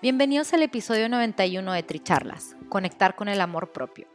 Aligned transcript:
Bienvenidos 0.00 0.52
al 0.52 0.62
episodio 0.62 1.08
91 1.08 1.72
de 1.72 1.82
Tricharlas, 1.82 2.54
Conectar 2.68 3.16
con 3.16 3.26
el 3.26 3.40
Amor 3.40 3.72
Propio. 3.72 4.06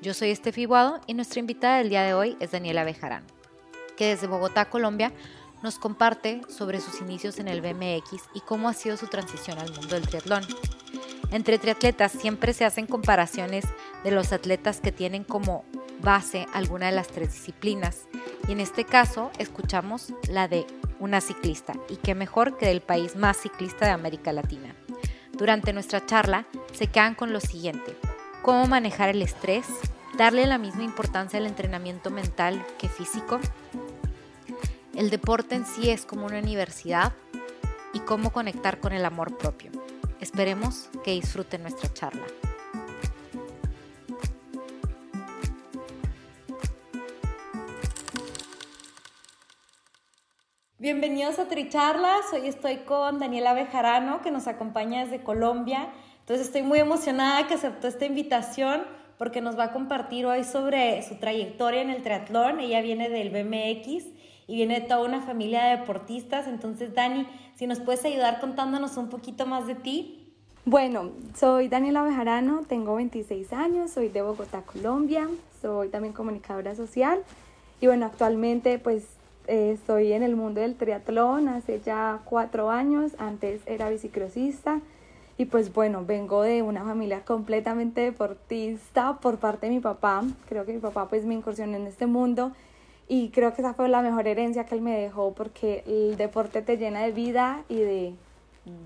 Yo 0.00 0.14
soy 0.14 0.30
Estefi 0.30 0.64
Guado 0.64 1.02
y 1.06 1.12
nuestra 1.12 1.40
invitada 1.40 1.76
del 1.76 1.90
día 1.90 2.02
de 2.02 2.14
hoy 2.14 2.38
es 2.40 2.52
Daniela 2.52 2.82
Bejarán, 2.82 3.24
que 3.98 4.06
desde 4.06 4.26
Bogotá, 4.26 4.70
Colombia, 4.70 5.12
nos 5.62 5.78
comparte 5.78 6.40
sobre 6.48 6.80
sus 6.80 7.02
inicios 7.02 7.38
en 7.40 7.48
el 7.48 7.60
BMX 7.60 8.22
y 8.32 8.40
cómo 8.40 8.70
ha 8.70 8.72
sido 8.72 8.96
su 8.96 9.08
transición 9.08 9.58
al 9.58 9.70
mundo 9.70 9.96
del 9.96 10.08
triatlón. 10.08 10.44
Entre 11.30 11.58
triatletas 11.58 12.12
siempre 12.12 12.54
se 12.54 12.64
hacen 12.64 12.86
comparaciones 12.86 13.66
de 14.04 14.12
los 14.12 14.32
atletas 14.32 14.80
que 14.80 14.92
tienen 14.92 15.24
como 15.24 15.66
base 16.00 16.46
alguna 16.54 16.86
de 16.86 16.92
las 16.92 17.08
tres 17.08 17.34
disciplinas 17.34 18.08
y 18.48 18.52
en 18.52 18.60
este 18.60 18.84
caso 18.84 19.30
escuchamos 19.38 20.14
la 20.30 20.48
de 20.48 20.66
una 21.00 21.20
ciclista 21.20 21.74
y 21.90 21.96
qué 21.96 22.14
mejor 22.14 22.56
que 22.56 22.64
del 22.64 22.80
país 22.80 23.14
más 23.14 23.36
ciclista 23.36 23.84
de 23.84 23.92
América 23.92 24.32
Latina. 24.32 24.74
Durante 25.38 25.72
nuestra 25.72 26.04
charla 26.04 26.46
se 26.72 26.88
quedan 26.88 27.14
con 27.14 27.32
lo 27.32 27.38
siguiente, 27.38 27.96
cómo 28.42 28.66
manejar 28.66 29.08
el 29.08 29.22
estrés, 29.22 29.66
darle 30.16 30.46
la 30.46 30.58
misma 30.58 30.82
importancia 30.82 31.38
al 31.38 31.46
entrenamiento 31.46 32.10
mental 32.10 32.66
que 32.76 32.88
físico, 32.88 33.38
el 34.96 35.10
deporte 35.10 35.54
en 35.54 35.64
sí 35.64 35.90
es 35.90 36.04
como 36.04 36.26
una 36.26 36.40
universidad 36.40 37.12
y 37.92 38.00
cómo 38.00 38.32
conectar 38.32 38.80
con 38.80 38.92
el 38.92 39.04
amor 39.04 39.38
propio. 39.38 39.70
Esperemos 40.20 40.88
que 41.04 41.12
disfruten 41.12 41.62
nuestra 41.62 41.94
charla. 41.94 42.26
Bienvenidos 50.80 51.40
a 51.40 51.48
Tricharlas. 51.48 52.32
Hoy 52.32 52.46
estoy 52.46 52.76
con 52.76 53.18
Daniela 53.18 53.52
Bejarano, 53.52 54.22
que 54.22 54.30
nos 54.30 54.46
acompaña 54.46 55.02
desde 55.02 55.24
Colombia. 55.24 55.88
Entonces 56.20 56.46
estoy 56.46 56.62
muy 56.62 56.78
emocionada 56.78 57.48
que 57.48 57.54
aceptó 57.54 57.88
esta 57.88 58.06
invitación 58.06 58.82
porque 59.18 59.40
nos 59.40 59.58
va 59.58 59.64
a 59.64 59.72
compartir 59.72 60.24
hoy 60.24 60.44
sobre 60.44 61.02
su 61.02 61.16
trayectoria 61.16 61.82
en 61.82 61.90
el 61.90 62.04
triatlón. 62.04 62.60
Ella 62.60 62.80
viene 62.80 63.08
del 63.08 63.30
BMX 63.30 64.04
y 64.46 64.54
viene 64.54 64.78
de 64.78 64.86
toda 64.86 65.04
una 65.04 65.20
familia 65.20 65.64
de 65.64 65.78
deportistas. 65.78 66.46
Entonces, 66.46 66.94
Dani, 66.94 67.26
si 67.56 67.66
nos 67.66 67.80
puedes 67.80 68.04
ayudar 68.04 68.38
contándonos 68.38 68.96
un 68.98 69.08
poquito 69.08 69.46
más 69.46 69.66
de 69.66 69.74
ti. 69.74 70.32
Bueno, 70.64 71.10
soy 71.34 71.66
Daniela 71.66 72.04
Bejarano, 72.04 72.60
tengo 72.68 72.94
26 72.94 73.52
años, 73.52 73.90
soy 73.90 74.10
de 74.10 74.22
Bogotá, 74.22 74.62
Colombia, 74.62 75.28
soy 75.60 75.88
también 75.88 76.14
comunicadora 76.14 76.76
social 76.76 77.24
y 77.80 77.88
bueno, 77.88 78.06
actualmente 78.06 78.78
pues 78.78 79.17
eh, 79.48 79.72
estoy 79.72 80.12
en 80.12 80.22
el 80.22 80.36
mundo 80.36 80.60
del 80.60 80.76
triatlón 80.76 81.48
hace 81.48 81.80
ya 81.80 82.20
cuatro 82.24 82.70
años, 82.70 83.12
antes 83.18 83.62
era 83.66 83.88
bicicrosista 83.88 84.80
y 85.38 85.46
pues 85.46 85.72
bueno, 85.72 86.04
vengo 86.04 86.42
de 86.42 86.62
una 86.62 86.84
familia 86.84 87.24
completamente 87.24 88.02
deportista 88.02 89.18
por 89.20 89.38
parte 89.38 89.66
de 89.66 89.72
mi 89.72 89.80
papá, 89.80 90.22
creo 90.48 90.66
que 90.66 90.74
mi 90.74 90.80
papá 90.80 91.08
pues 91.08 91.24
me 91.24 91.34
incursionó 91.34 91.76
en 91.76 91.86
este 91.86 92.06
mundo 92.06 92.52
y 93.08 93.30
creo 93.30 93.54
que 93.54 93.62
esa 93.62 93.72
fue 93.72 93.88
la 93.88 94.02
mejor 94.02 94.28
herencia 94.28 94.66
que 94.66 94.74
él 94.74 94.82
me 94.82 94.98
dejó 94.98 95.32
porque 95.32 95.82
el 95.86 96.16
deporte 96.16 96.60
te 96.60 96.76
llena 96.76 97.02
de 97.02 97.12
vida 97.12 97.64
y 97.68 97.76
de, 97.76 98.14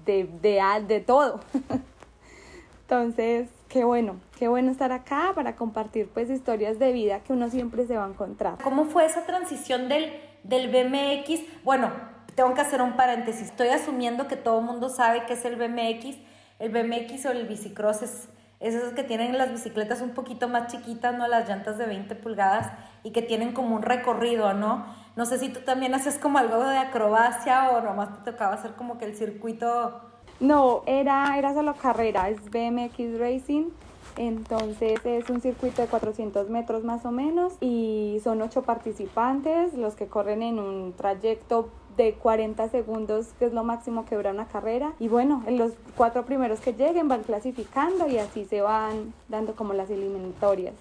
de, 0.07 0.29
de, 0.41 0.85
de 0.87 1.01
todo. 1.01 1.41
Entonces, 2.83 3.49
qué 3.69 3.85
bueno, 3.85 4.17
qué 4.39 4.47
bueno 4.47 4.71
estar 4.71 4.93
acá 4.93 5.33
para 5.35 5.57
compartir 5.57 6.09
pues 6.13 6.31
historias 6.31 6.79
de 6.79 6.93
vida 6.93 7.21
que 7.21 7.33
uno 7.33 7.49
siempre 7.49 7.87
se 7.87 7.97
va 7.97 8.05
a 8.05 8.09
encontrar. 8.09 8.59
¿Cómo 8.63 8.85
fue 8.85 9.07
esa 9.07 9.25
transición 9.25 9.89
del 9.89 10.13
del 10.45 10.69
BMX, 10.69 11.65
bueno, 11.65 11.91
tengo 12.35 12.55
que 12.55 12.61
hacer 12.61 12.83
un 12.83 12.97
paréntesis, 12.97 13.49
estoy 13.49 13.69
asumiendo 13.69 14.29
que 14.29 14.37
todo 14.37 14.61
el 14.61 14.65
mundo 14.65 14.89
sabe 14.89 15.25
qué 15.27 15.35
es 15.35 15.45
el 15.45 15.57
BMX, 15.57 16.17
el 16.59 16.71
BMX 16.71 17.27
o 17.27 17.31
el 17.31 17.47
bicicross 17.47 18.03
es, 18.03 18.29
esos 18.61 18.93
que 18.93 19.03
tienen 19.03 19.37
las 19.37 19.51
bicicletas 19.51 20.01
un 20.01 20.11
poquito 20.11 20.49
más 20.49 20.71
chiquitas, 20.71 21.17
¿no? 21.17 21.27
Las 21.27 21.49
llantas 21.49 21.79
de 21.79 21.87
20 21.87 22.15
pulgadas 22.15 22.71
y 23.03 23.11
que 23.11 23.21
tienen 23.21 23.53
como 23.53 23.75
un 23.75 23.83
recorrido, 23.83 24.55
¿no? 24.55 24.87
No 25.17 25.27
sé 25.27 25.39
si 25.39 25.49
tú 25.49 25.61
también 25.61 25.95
haces 25.95 26.19
como 26.19 26.39
algo 26.39 26.65
de 26.65 26.79
acrobacia 26.79 27.71
o 27.71 27.81
nomás 27.81 28.23
te 28.23 28.31
tocaba 28.31 28.55
hacer 28.55 28.73
como 28.75 28.99
que 28.99 29.05
el 29.05 29.17
circuito... 29.17 30.01
No, 30.39 30.83
era, 30.87 31.37
era 31.37 31.53
solo 31.55 31.75
carrera, 31.75 32.29
es 32.29 32.39
BMX 32.51 33.19
Racing 33.19 33.71
entonces 34.17 35.05
es 35.05 35.29
un 35.31 35.41
circuito 35.41 35.83
de 35.83 35.89
400 35.89 36.49
metros 36.51 36.85
más 36.85 37.05
o 37.05 37.11
menos 37.11 37.55
y 37.61 38.21
son 38.23 38.43
ocho 38.43 38.63
participantes 38.63 39.75
los 39.75 39.95
que 39.95 40.07
corren 40.07 40.43
en 40.43 40.59
un 40.59 40.93
trayecto 40.93 41.69
de 41.97 42.15
40 42.15 42.69
segundos, 42.69 43.29
que 43.39 43.47
es 43.47 43.53
lo 43.53 43.65
máximo 43.65 44.05
que 44.05 44.17
dura 44.17 44.31
una 44.31 44.47
carrera. 44.47 44.95
Y 44.99 45.09
bueno, 45.09 45.43
los 45.49 45.73
cuatro 45.97 46.25
primeros 46.25 46.61
que 46.61 46.73
lleguen 46.73 47.09
van 47.09 47.23
clasificando 47.23 48.09
y 48.09 48.19
así 48.19 48.45
se 48.45 48.63
van 48.63 49.13
dando 49.29 49.55
como 49.55 49.75
las 49.75 49.91
eliminatorias. 49.91 50.75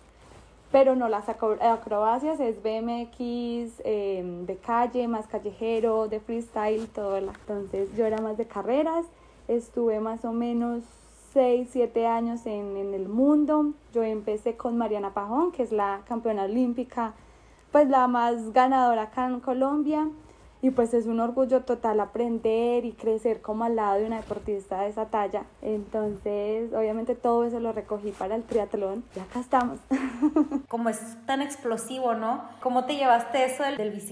Pero 0.72 0.96
no 0.96 1.10
las 1.10 1.28
acrobacias, 1.28 2.40
es 2.40 2.64
BMX 2.64 3.82
em, 3.84 4.46
de 4.46 4.56
calle, 4.56 5.08
más 5.10 5.28
callejero, 5.28 6.08
de 6.08 6.22
freestyle, 6.22 6.88
todo. 6.88 7.18
Entonces 7.18 7.90
yo 7.98 8.06
era 8.06 8.22
más 8.22 8.38
de 8.38 8.46
carreras, 8.46 9.06
estuve 9.50 10.00
más 10.00 10.24
o 10.24 10.32
menos 10.32 10.84
6, 11.34 11.70
7 11.72 12.08
años 12.08 12.46
en, 12.46 12.78
en, 12.78 12.94
el 12.94 13.08
mundo. 13.08 13.74
Yo 13.94 14.04
empecé 14.04 14.58
con 14.58 14.78
Mariana 14.78 15.14
Pajón, 15.14 15.52
que 15.52 15.64
es 15.64 15.72
la 15.72 16.02
campeona 16.08 16.44
olímpica, 16.44 17.14
pues 17.72 17.90
la 17.90 18.08
más 18.08 18.52
ganadora 18.54 19.04
acá 19.04 19.26
en 19.28 19.40
Colombia. 19.40 20.08
Y 20.64 20.70
pues 20.70 20.94
es 20.94 21.08
un 21.08 21.20
orgullo 21.20 21.62
total 21.62 22.00
aprender 22.00 22.86
y 22.86 22.92
crecer 22.92 23.42
como 23.42 23.64
al 23.64 23.76
lado 23.78 23.98
de 23.98 24.06
una 24.06 24.18
deportista 24.18 24.82
de 24.82 24.90
esa 24.90 25.08
talla. 25.08 25.46
Entonces, 25.64 26.72
obviamente 26.72 27.16
todo 27.16 27.46
eso 27.46 27.60
lo 27.60 27.72
recogí 27.72 28.12
para 28.12 28.36
el 28.36 28.44
triatlón 28.44 29.04
y 29.16 29.20
acá 29.22 29.40
estamos. 29.40 29.80
Como 30.70 30.90
es 30.90 31.00
tan 31.26 31.42
explosivo, 31.42 32.14
¿no? 32.14 32.44
¿Cómo 32.62 32.86
te 32.86 32.96
llevaste 32.96 33.44
eso 33.46 33.64
del, 33.64 33.78
del 33.78 34.04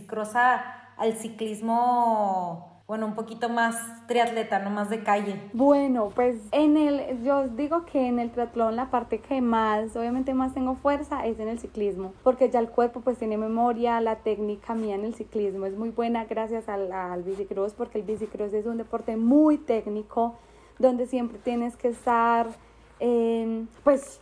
al 0.97 1.13
ciclismo 1.13 2.78
bueno, 2.89 3.05
un 3.05 3.13
poquito 3.13 3.49
más 3.49 3.75
triatleta, 4.07 4.57
no 4.57 4.71
más 4.71 4.89
de 4.89 5.03
calle? 5.03 5.39
Bueno, 5.53 6.11
pues 6.15 6.41
en 6.51 6.75
el, 6.75 7.23
yo 7.23 7.47
digo 7.47 7.85
que 7.85 8.07
en 8.07 8.17
el 8.17 8.31
triatlón 8.31 8.75
la 8.75 8.89
parte 8.89 9.19
que 9.19 9.41
más, 9.41 9.95
obviamente 9.95 10.33
más 10.33 10.55
tengo 10.55 10.73
fuerza 10.73 11.23
es 11.27 11.39
en 11.39 11.49
el 11.49 11.59
ciclismo, 11.59 12.13
porque 12.23 12.49
ya 12.49 12.57
el 12.57 12.67
cuerpo 12.67 13.01
pues 13.01 13.19
tiene 13.19 13.37
memoria, 13.37 14.01
la 14.01 14.15
técnica 14.15 14.73
mía 14.73 14.95
en 14.95 15.05
el 15.05 15.13
ciclismo 15.13 15.67
es 15.67 15.77
muy 15.77 15.91
buena 15.91 16.25
gracias 16.25 16.67
al, 16.67 16.91
al 16.91 17.21
bicicross, 17.21 17.73
porque 17.73 17.99
el 17.99 18.05
bicicross 18.05 18.53
es 18.53 18.65
un 18.65 18.77
deporte 18.77 19.15
muy 19.17 19.59
técnico, 19.59 20.33
donde 20.79 21.05
siempre 21.05 21.37
tienes 21.37 21.77
que 21.77 21.89
estar, 21.89 22.47
pues, 23.83 24.19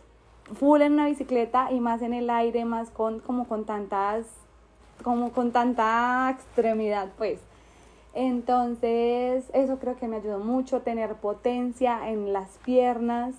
full 0.52 0.82
en 0.82 0.92
una 0.92 1.06
bicicleta 1.06 1.72
y 1.72 1.80
más 1.80 2.02
en 2.02 2.12
el 2.12 2.28
aire, 2.28 2.66
más 2.66 2.90
con, 2.90 3.20
como 3.20 3.48
con 3.48 3.64
tantas, 3.64 4.26
como 5.02 5.32
con 5.32 5.52
tanta 5.52 6.28
extremidad, 6.30 7.08
pues. 7.16 7.47
Entonces, 8.18 9.44
eso 9.52 9.78
creo 9.78 9.96
que 9.96 10.08
me 10.08 10.16
ayudó 10.16 10.40
mucho, 10.40 10.80
tener 10.80 11.14
potencia 11.14 12.10
en 12.10 12.32
las 12.32 12.58
piernas, 12.64 13.36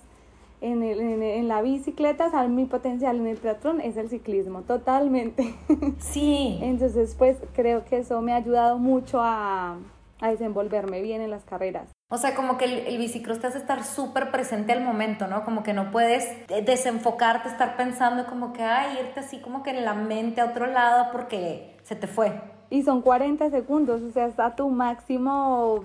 en, 0.62 0.82
el, 0.82 1.00
en, 1.00 1.48
la 1.48 1.60
bicicleta, 1.60 2.30
¿sabes? 2.30 2.48
mi 2.48 2.64
potencial 2.64 3.16
en 3.16 3.26
el 3.26 3.38
triatlón 3.38 3.82
es 3.82 3.98
el 3.98 4.08
ciclismo, 4.08 4.62
totalmente. 4.62 5.54
Sí. 5.98 6.58
Entonces, 6.62 7.14
pues 7.18 7.36
creo 7.52 7.84
que 7.84 7.98
eso 7.98 8.22
me 8.22 8.32
ha 8.32 8.36
ayudado 8.36 8.78
mucho 8.78 9.20
a, 9.20 9.76
a 10.18 10.30
desenvolverme 10.30 11.02
bien 11.02 11.20
en 11.20 11.30
las 11.30 11.44
carreras. 11.44 11.90
O 12.10 12.16
sea, 12.16 12.34
como 12.34 12.56
que 12.56 12.64
el, 12.64 12.78
el 12.86 12.96
bicicross 12.96 13.38
te 13.38 13.48
hace 13.48 13.58
estar 13.58 13.84
súper 13.84 14.30
presente 14.30 14.72
al 14.72 14.82
momento, 14.82 15.26
¿no? 15.26 15.44
Como 15.44 15.62
que 15.62 15.74
no 15.74 15.90
puedes 15.90 16.26
desenfocarte, 16.64 17.50
estar 17.50 17.76
pensando 17.76 18.24
como 18.24 18.54
que, 18.54 18.62
ay, 18.62 18.96
irte 18.98 19.20
así 19.20 19.40
como 19.40 19.62
que 19.62 19.70
en 19.72 19.84
la 19.84 19.92
mente 19.92 20.40
a 20.40 20.46
otro 20.46 20.64
lado 20.64 21.08
porque 21.12 21.76
se 21.82 21.96
te 21.96 22.06
fue. 22.06 22.59
Y 22.70 22.82
son 22.84 23.02
40 23.02 23.50
segundos, 23.50 24.00
o 24.02 24.10
sea, 24.12 24.26
está 24.26 24.54
tu 24.54 24.68
máximo 24.70 25.84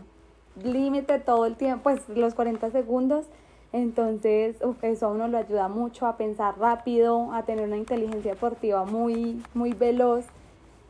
límite 0.63 1.19
todo 1.19 1.45
el 1.45 1.55
tiempo, 1.55 1.83
pues 1.83 2.07
los 2.09 2.33
40 2.35 2.71
segundos. 2.71 3.25
Entonces, 3.73 4.55
eso 4.83 5.05
a 5.05 5.09
uno 5.09 5.27
lo 5.27 5.37
ayuda 5.37 5.67
mucho 5.67 6.07
a 6.07 6.15
pensar 6.15 6.57
rápido, 6.57 7.33
a 7.33 7.43
tener 7.43 7.65
una 7.65 7.77
inteligencia 7.77 8.33
deportiva 8.33 8.85
muy, 8.85 9.43
muy 9.53 9.73
veloz. 9.73 10.25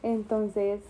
Entonces, 0.04 0.82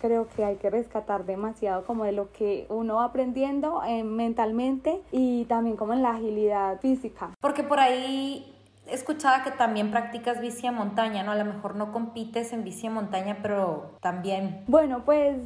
creo 0.00 0.28
que 0.36 0.44
hay 0.44 0.56
que 0.56 0.70
rescatar 0.70 1.24
demasiado 1.24 1.84
como 1.84 2.04
de 2.04 2.12
lo 2.12 2.30
que 2.32 2.66
uno 2.68 2.96
va 2.96 3.04
aprendiendo 3.04 3.82
eh, 3.84 4.04
mentalmente 4.04 5.00
y 5.10 5.44
también 5.46 5.76
como 5.76 5.92
en 5.92 6.02
la 6.02 6.10
agilidad 6.10 6.78
física. 6.80 7.30
Porque 7.40 7.62
por 7.62 7.80
ahí 7.80 8.59
escuchaba 8.86 9.44
que 9.44 9.50
también 9.50 9.90
practicas 9.90 10.40
bici 10.40 10.66
a 10.66 10.72
montaña, 10.72 11.22
¿no? 11.22 11.32
A 11.32 11.36
lo 11.36 11.44
mejor 11.44 11.76
no 11.76 11.92
compites 11.92 12.52
en 12.52 12.64
bici 12.64 12.86
a 12.86 12.90
montaña, 12.90 13.38
pero 13.42 13.92
también. 14.00 14.64
Bueno, 14.66 15.02
pues 15.04 15.36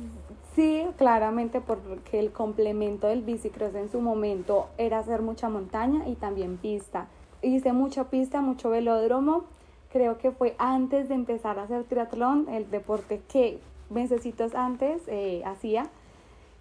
sí, 0.54 0.86
claramente 0.96 1.60
porque 1.60 2.19
el 2.19 2.32
complemento 2.32 3.08
del 3.08 3.22
bicicross 3.22 3.75
en 3.75 3.90
su 3.90 4.00
momento 4.00 4.69
era 4.78 4.98
hacer 4.98 5.22
mucha 5.22 5.48
montaña 5.48 6.08
y 6.08 6.14
también 6.14 6.56
pista. 6.56 7.08
Hice 7.42 7.72
mucha 7.72 8.04
pista, 8.04 8.40
mucho 8.40 8.70
velódromo. 8.70 9.44
Creo 9.92 10.19
que 10.19 10.30
fue 10.32 10.56
antes 10.58 11.08
de 11.08 11.14
empezar 11.14 11.58
a 11.58 11.64
hacer 11.64 11.84
triatlón, 11.84 12.48
el 12.48 12.70
deporte 12.70 13.20
que 13.28 13.60
mesecitos 13.90 14.54
antes 14.54 15.02
eh, 15.06 15.42
hacía. 15.44 15.87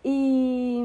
Y 0.03 0.79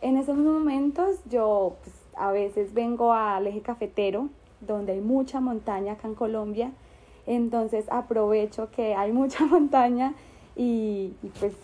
en 0.00 0.16
esos 0.16 0.36
momentos 0.36 1.20
yo 1.28 1.76
pues, 1.82 1.94
a 2.16 2.32
veces 2.32 2.72
vengo 2.72 3.12
al 3.12 3.46
eje 3.46 3.60
cafetero, 3.60 4.28
donde 4.66 4.92
hay 4.92 5.00
mucha 5.00 5.40
montaña 5.40 5.94
acá 5.94 6.08
en 6.08 6.14
Colombia. 6.14 6.72
Entonces 7.26 7.86
aprovecho 7.90 8.70
que 8.70 8.94
hay 8.94 9.12
mucha 9.12 9.44
montaña 9.46 10.14
y, 10.56 11.14
pues 11.38 11.54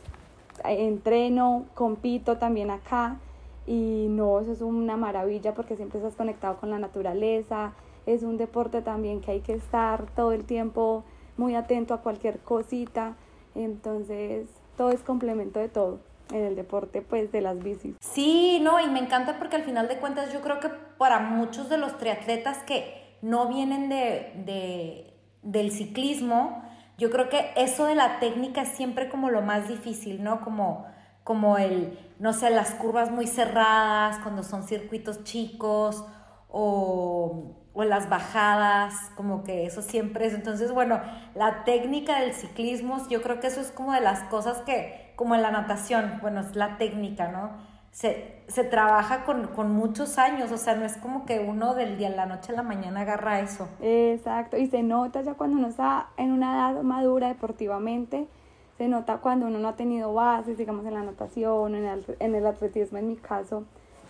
entreno, 0.64 1.66
compito 1.74 2.38
también 2.38 2.70
acá. 2.70 3.18
Y 3.66 4.06
no, 4.08 4.40
eso 4.40 4.52
es 4.52 4.62
una 4.62 4.96
maravilla 4.96 5.54
porque 5.54 5.76
siempre 5.76 5.98
estás 5.98 6.14
conectado 6.14 6.56
con 6.58 6.70
la 6.70 6.78
naturaleza. 6.78 7.72
Es 8.06 8.22
un 8.22 8.38
deporte 8.38 8.80
también 8.80 9.20
que 9.20 9.32
hay 9.32 9.40
que 9.40 9.52
estar 9.54 10.06
todo 10.14 10.32
el 10.32 10.44
tiempo 10.44 11.04
muy 11.36 11.54
atento 11.54 11.92
a 11.92 11.98
cualquier 11.98 12.38
cosita. 12.38 13.16
Entonces, 13.54 14.48
todo 14.76 14.90
es 14.90 15.02
complemento 15.02 15.60
de 15.60 15.68
todo 15.68 16.07
en 16.32 16.44
el 16.44 16.56
deporte 16.56 17.02
pues 17.02 17.32
de 17.32 17.40
las 17.40 17.62
bicis. 17.62 17.96
Sí, 18.00 18.60
no, 18.62 18.80
y 18.80 18.88
me 18.88 18.98
encanta 18.98 19.38
porque 19.38 19.56
al 19.56 19.64
final 19.64 19.88
de 19.88 19.98
cuentas 19.98 20.32
yo 20.32 20.40
creo 20.40 20.60
que 20.60 20.68
para 20.68 21.20
muchos 21.20 21.68
de 21.68 21.78
los 21.78 21.98
triatletas 21.98 22.58
que 22.64 23.16
no 23.22 23.48
vienen 23.48 23.88
de, 23.88 24.32
de, 24.44 25.14
del 25.42 25.70
ciclismo, 25.70 26.62
yo 26.98 27.10
creo 27.10 27.28
que 27.28 27.50
eso 27.56 27.86
de 27.86 27.94
la 27.94 28.18
técnica 28.18 28.62
es 28.62 28.70
siempre 28.70 29.08
como 29.08 29.30
lo 29.30 29.42
más 29.42 29.68
difícil, 29.68 30.22
¿no? 30.22 30.40
Como, 30.40 30.86
como 31.24 31.58
el, 31.58 31.98
no 32.18 32.32
sé, 32.32 32.50
las 32.50 32.74
curvas 32.74 33.10
muy 33.10 33.26
cerradas, 33.26 34.18
cuando 34.22 34.42
son 34.42 34.62
circuitos 34.62 35.24
chicos 35.24 36.04
o 36.48 37.54
o 37.78 37.84
las 37.84 38.08
bajadas, 38.08 38.92
como 39.14 39.44
que 39.44 39.64
eso 39.64 39.82
siempre 39.82 40.26
es. 40.26 40.34
Entonces, 40.34 40.72
bueno, 40.72 41.00
la 41.36 41.62
técnica 41.62 42.18
del 42.18 42.32
ciclismo, 42.32 42.98
yo 43.08 43.22
creo 43.22 43.38
que 43.38 43.46
eso 43.46 43.60
es 43.60 43.70
como 43.70 43.92
de 43.92 44.00
las 44.00 44.24
cosas 44.24 44.58
que, 44.62 45.07
como 45.18 45.34
en 45.34 45.42
la 45.42 45.50
natación, 45.50 46.18
bueno, 46.22 46.40
es 46.40 46.54
la 46.54 46.78
técnica, 46.78 47.28
¿no? 47.28 47.50
Se, 47.90 48.42
se 48.46 48.62
trabaja 48.62 49.24
con, 49.24 49.48
con, 49.48 49.72
muchos 49.72 50.16
años, 50.16 50.52
o 50.52 50.56
sea, 50.56 50.76
no 50.76 50.84
es 50.84 50.96
como 50.96 51.26
que 51.26 51.40
uno 51.40 51.74
del 51.74 51.98
día 51.98 52.06
a 52.06 52.12
la 52.12 52.26
noche 52.26 52.52
a 52.52 52.54
la 52.54 52.62
mañana 52.62 53.00
agarra 53.00 53.40
eso. 53.40 53.68
Exacto, 53.82 54.56
y 54.56 54.68
se 54.68 54.84
nota 54.84 55.22
ya 55.22 55.34
cuando 55.34 55.56
uno 55.56 55.66
está 55.66 56.06
en 56.16 56.30
una 56.30 56.54
edad 56.54 56.82
madura 56.82 57.26
deportivamente, 57.26 58.28
se 58.76 58.86
nota 58.86 59.16
cuando 59.18 59.46
uno 59.46 59.58
no 59.58 59.68
ha 59.68 59.74
tenido 59.74 60.14
bases, 60.14 60.56
digamos, 60.56 60.86
en 60.86 60.94
la 60.94 61.02
natación, 61.02 61.74
en 61.74 61.84
el, 61.84 62.16
en 62.20 62.36
el 62.36 62.46
atletismo 62.46 62.98
en 62.98 63.08
mi 63.08 63.16
caso, 63.16 63.64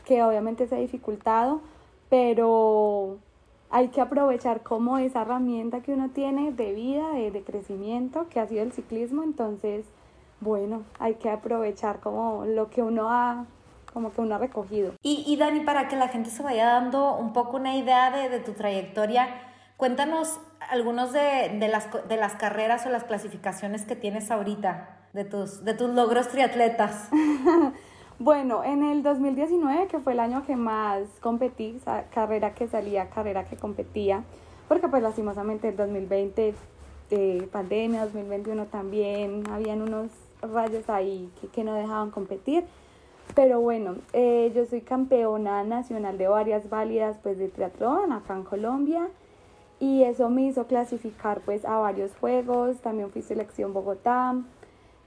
que 0.04 0.22
obviamente 0.22 0.68
se 0.68 0.76
ha 0.76 0.78
dificultado, 0.78 1.62
pero 2.10 3.16
hay 3.70 3.88
que 3.88 4.02
aprovechar 4.02 4.62
como 4.62 4.98
esa 4.98 5.22
herramienta 5.22 5.80
que 5.80 5.92
uno 5.92 6.10
tiene 6.10 6.52
de 6.52 6.74
vida, 6.74 7.12
de, 7.12 7.42
crecimiento, 7.42 8.26
que 8.28 8.40
ha 8.40 8.46
sido 8.46 8.62
el 8.62 8.72
ciclismo. 8.72 9.22
Entonces, 9.22 9.86
bueno, 10.40 10.82
hay 10.98 11.14
que 11.14 11.30
aprovechar 11.30 12.00
como 12.00 12.44
lo 12.44 12.70
que 12.70 12.82
uno 12.82 13.10
ha 13.10 13.46
como 13.92 14.12
que 14.12 14.20
uno 14.20 14.34
ha 14.34 14.38
recogido. 14.38 14.92
Y, 15.02 15.24
y 15.26 15.36
Dani, 15.36 15.60
para 15.60 15.88
que 15.88 15.96
la 15.96 16.08
gente 16.08 16.30
se 16.30 16.42
vaya 16.42 16.66
dando 16.66 17.16
un 17.16 17.32
poco 17.32 17.56
una 17.56 17.74
idea 17.74 18.10
de, 18.10 18.28
de 18.28 18.38
tu 18.38 18.52
trayectoria, 18.52 19.28
cuéntanos 19.76 20.38
algunos 20.70 21.12
de, 21.12 21.56
de, 21.58 21.68
las, 21.68 21.88
de 22.06 22.16
las 22.16 22.34
carreras 22.34 22.86
o 22.86 22.90
las 22.90 23.04
clasificaciones 23.04 23.84
que 23.86 23.96
tienes 23.96 24.30
ahorita, 24.30 24.98
de 25.14 25.24
tus, 25.24 25.64
de 25.64 25.74
tus 25.74 25.90
logros 25.90 26.28
triatletas. 26.28 27.08
Bueno, 28.20 28.64
en 28.64 28.82
el 28.82 29.04
2019, 29.04 29.86
que 29.86 30.00
fue 30.00 30.12
el 30.12 30.18
año 30.18 30.44
que 30.44 30.56
más 30.56 31.04
competí, 31.20 31.80
carrera 32.12 32.52
que 32.52 32.66
salía, 32.66 33.08
carrera 33.10 33.44
que 33.44 33.54
competía, 33.54 34.24
porque 34.66 34.88
pues 34.88 35.04
lastimosamente 35.04 35.68
el 35.68 35.76
2020, 35.76 36.52
eh, 37.12 37.48
pandemia, 37.52 38.02
2021 38.06 38.66
también, 38.66 39.44
habían 39.52 39.82
unos 39.82 40.10
rayos 40.42 40.88
ahí 40.88 41.30
que, 41.40 41.48
que 41.48 41.64
no 41.64 41.74
dejaban 41.74 42.10
competir. 42.10 42.64
Pero 43.34 43.60
bueno, 43.60 43.96
eh, 44.12 44.50
yo 44.54 44.64
soy 44.64 44.80
campeona 44.80 45.62
nacional 45.64 46.18
de 46.18 46.28
varias 46.28 46.70
válidas 46.70 47.18
pues 47.22 47.38
de 47.38 47.48
triatlón 47.48 48.12
acá 48.12 48.34
en 48.34 48.44
Colombia 48.44 49.08
y 49.80 50.02
eso 50.02 50.28
me 50.30 50.42
hizo 50.42 50.66
clasificar 50.66 51.40
pues 51.42 51.64
a 51.64 51.76
varios 51.78 52.16
juegos, 52.16 52.78
también 52.78 53.10
fui 53.10 53.22
selección 53.22 53.72
Bogotá 53.72 54.34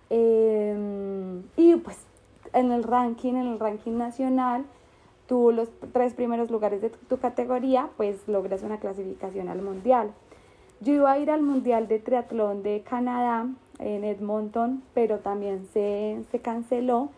eh, 0.09 1.41
y 1.57 1.75
pues 1.77 1.97
en 2.53 2.71
el 2.71 2.83
ranking, 2.83 3.35
en 3.35 3.47
el 3.47 3.59
ranking 3.59 3.97
nacional, 3.97 4.65
tú 5.25 5.51
los 5.53 5.69
tres 5.93 6.13
primeros 6.13 6.51
lugares 6.51 6.81
de 6.81 6.89
tu, 6.89 7.17
categoría, 7.17 7.89
pues 7.95 8.27
logras 8.27 8.63
una 8.63 8.77
clasificación 8.79 9.47
al 9.47 9.61
mundial. 9.61 10.11
Yo 10.81 10.93
iba 10.93 11.11
a 11.11 11.19
ir 11.19 11.31
al 11.31 11.41
mundial 11.41 11.87
de 11.87 11.99
triatlón 11.99 12.61
de 12.63 12.81
Canadá 12.81 13.47
en 13.81 14.03
Edmonton, 14.03 14.83
pero 14.93 15.19
también 15.19 15.67
se, 15.73 16.23
se 16.31 16.39
canceló. 16.39 17.09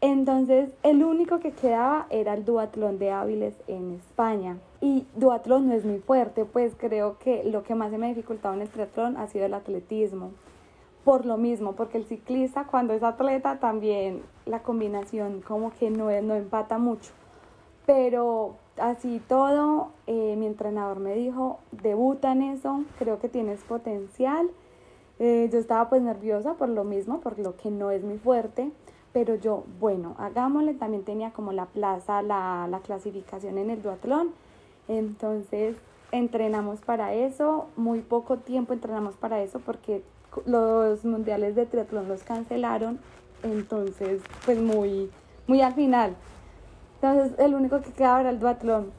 Entonces, 0.00 0.70
el 0.82 1.02
único 1.02 1.40
que 1.40 1.52
quedaba 1.52 2.06
era 2.10 2.34
el 2.34 2.44
duatlón 2.44 2.98
de 2.98 3.10
Áviles 3.10 3.54
en 3.66 3.92
España. 3.92 4.58
Y 4.80 5.06
duatlón 5.14 5.68
no 5.68 5.74
es 5.74 5.84
muy 5.84 5.98
fuerte, 5.98 6.44
pues 6.44 6.74
creo 6.76 7.18
que 7.18 7.44
lo 7.44 7.62
que 7.62 7.74
más 7.74 7.90
se 7.90 7.98
me 7.98 8.06
ha 8.06 8.08
dificultado 8.10 8.54
en 8.54 8.62
el 8.62 8.68
triatlón 8.68 9.16
ha 9.16 9.26
sido 9.26 9.46
el 9.46 9.54
atletismo 9.54 10.30
por 11.06 11.24
lo 11.24 11.36
mismo, 11.36 11.74
porque 11.74 11.98
el 11.98 12.04
ciclista 12.04 12.64
cuando 12.64 12.92
es 12.92 13.04
atleta 13.04 13.60
también 13.60 14.22
la 14.44 14.64
combinación 14.64 15.40
como 15.40 15.70
que 15.70 15.88
no, 15.88 16.06
no 16.20 16.34
empata 16.34 16.78
mucho. 16.78 17.12
Pero 17.86 18.56
así 18.76 19.22
todo, 19.28 19.92
eh, 20.08 20.34
mi 20.36 20.46
entrenador 20.46 20.98
me 20.98 21.14
dijo, 21.14 21.60
debuta 21.70 22.32
en 22.32 22.42
eso, 22.42 22.82
creo 22.98 23.20
que 23.20 23.28
tienes 23.28 23.62
potencial. 23.62 24.50
Eh, 25.18 25.48
yo 25.50 25.58
estaba 25.58 25.88
pues 25.88 26.02
nerviosa 26.02 26.54
por 26.54 26.68
lo 26.68 26.84
mismo, 26.84 27.20
por 27.20 27.38
lo 27.38 27.56
que 27.56 27.70
no 27.70 27.90
es 27.90 28.04
muy 28.04 28.18
fuerte, 28.18 28.70
pero 29.12 29.34
yo, 29.34 29.64
bueno, 29.80 30.14
hagámosle, 30.18 30.74
también 30.74 31.04
tenía 31.04 31.30
como 31.32 31.52
la 31.52 31.66
plaza, 31.66 32.20
la, 32.22 32.68
la 32.70 32.80
clasificación 32.80 33.56
en 33.56 33.70
el 33.70 33.82
duatlón, 33.82 34.32
entonces 34.88 35.76
entrenamos 36.12 36.80
para 36.80 37.14
eso, 37.14 37.66
muy 37.76 38.00
poco 38.00 38.38
tiempo 38.38 38.72
entrenamos 38.72 39.16
para 39.16 39.42
eso 39.42 39.60
porque 39.60 40.02
los 40.44 41.04
mundiales 41.04 41.54
de 41.54 41.66
triatlón 41.66 42.08
los 42.08 42.22
cancelaron, 42.22 42.98
entonces 43.42 44.20
pues 44.44 44.60
muy, 44.60 45.10
muy 45.46 45.62
al 45.62 45.74
final. 45.74 46.14
Entonces 47.00 47.38
el 47.38 47.54
único 47.54 47.80
que 47.80 47.92
quedaba 47.92 48.20
era 48.20 48.30
el 48.30 48.38
duatlón. 48.38 48.90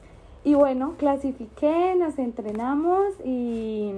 Y 0.44 0.54
bueno, 0.54 0.94
clasifiqué, 0.98 1.94
nos 1.96 2.18
entrenamos 2.18 3.06
y, 3.24 3.92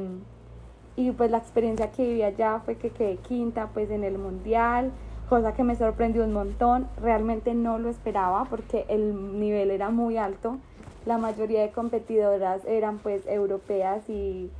y 1.00 1.12
pues 1.12 1.30
la 1.30 1.38
experiencia 1.38 1.90
que 1.90 2.06
viví 2.06 2.22
allá 2.22 2.60
fue 2.64 2.76
que 2.76 2.90
quedé 2.90 3.16
quinta 3.16 3.68
pues 3.72 3.90
en 3.90 4.04
el 4.04 4.18
mundial, 4.18 4.90
cosa 5.28 5.54
que 5.54 5.64
me 5.64 5.74
sorprendió 5.74 6.24
un 6.24 6.32
montón, 6.32 6.88
realmente 7.00 7.54
no 7.54 7.78
lo 7.78 7.88
esperaba 7.88 8.44
porque 8.44 8.84
el 8.88 9.40
nivel 9.40 9.70
era 9.70 9.90
muy 9.90 10.18
alto, 10.18 10.58
la 11.06 11.16
mayoría 11.16 11.62
de 11.62 11.70
competidoras 11.70 12.64
eran 12.66 12.98
pues 12.98 13.26
europeas 13.26 14.08
y 14.10 14.50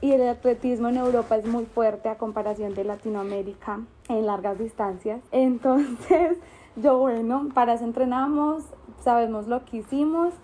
y 0.00 0.12
el 0.12 0.28
atletismo 0.28 0.88
en 0.88 0.96
Europa 0.96 1.36
es 1.36 1.44
muy 1.44 1.64
fuerte 1.64 2.08
a 2.08 2.18
comparación 2.18 2.74
de 2.74 2.84
Latinoamérica 2.84 3.80
en 4.08 4.26
largas 4.26 4.58
distancias. 4.58 5.20
Entonces, 5.32 6.38
yo 6.76 6.98
bueno, 6.98 7.48
para 7.52 7.74
eso 7.74 7.84
entrenamos, 7.84 8.62
sabemos 9.02 9.48
lo 9.48 9.64
que 9.64 9.78
hicimos 9.78 10.34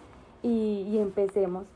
y, 0.42 0.88
y 0.90 0.98
empecemos. 0.98 1.66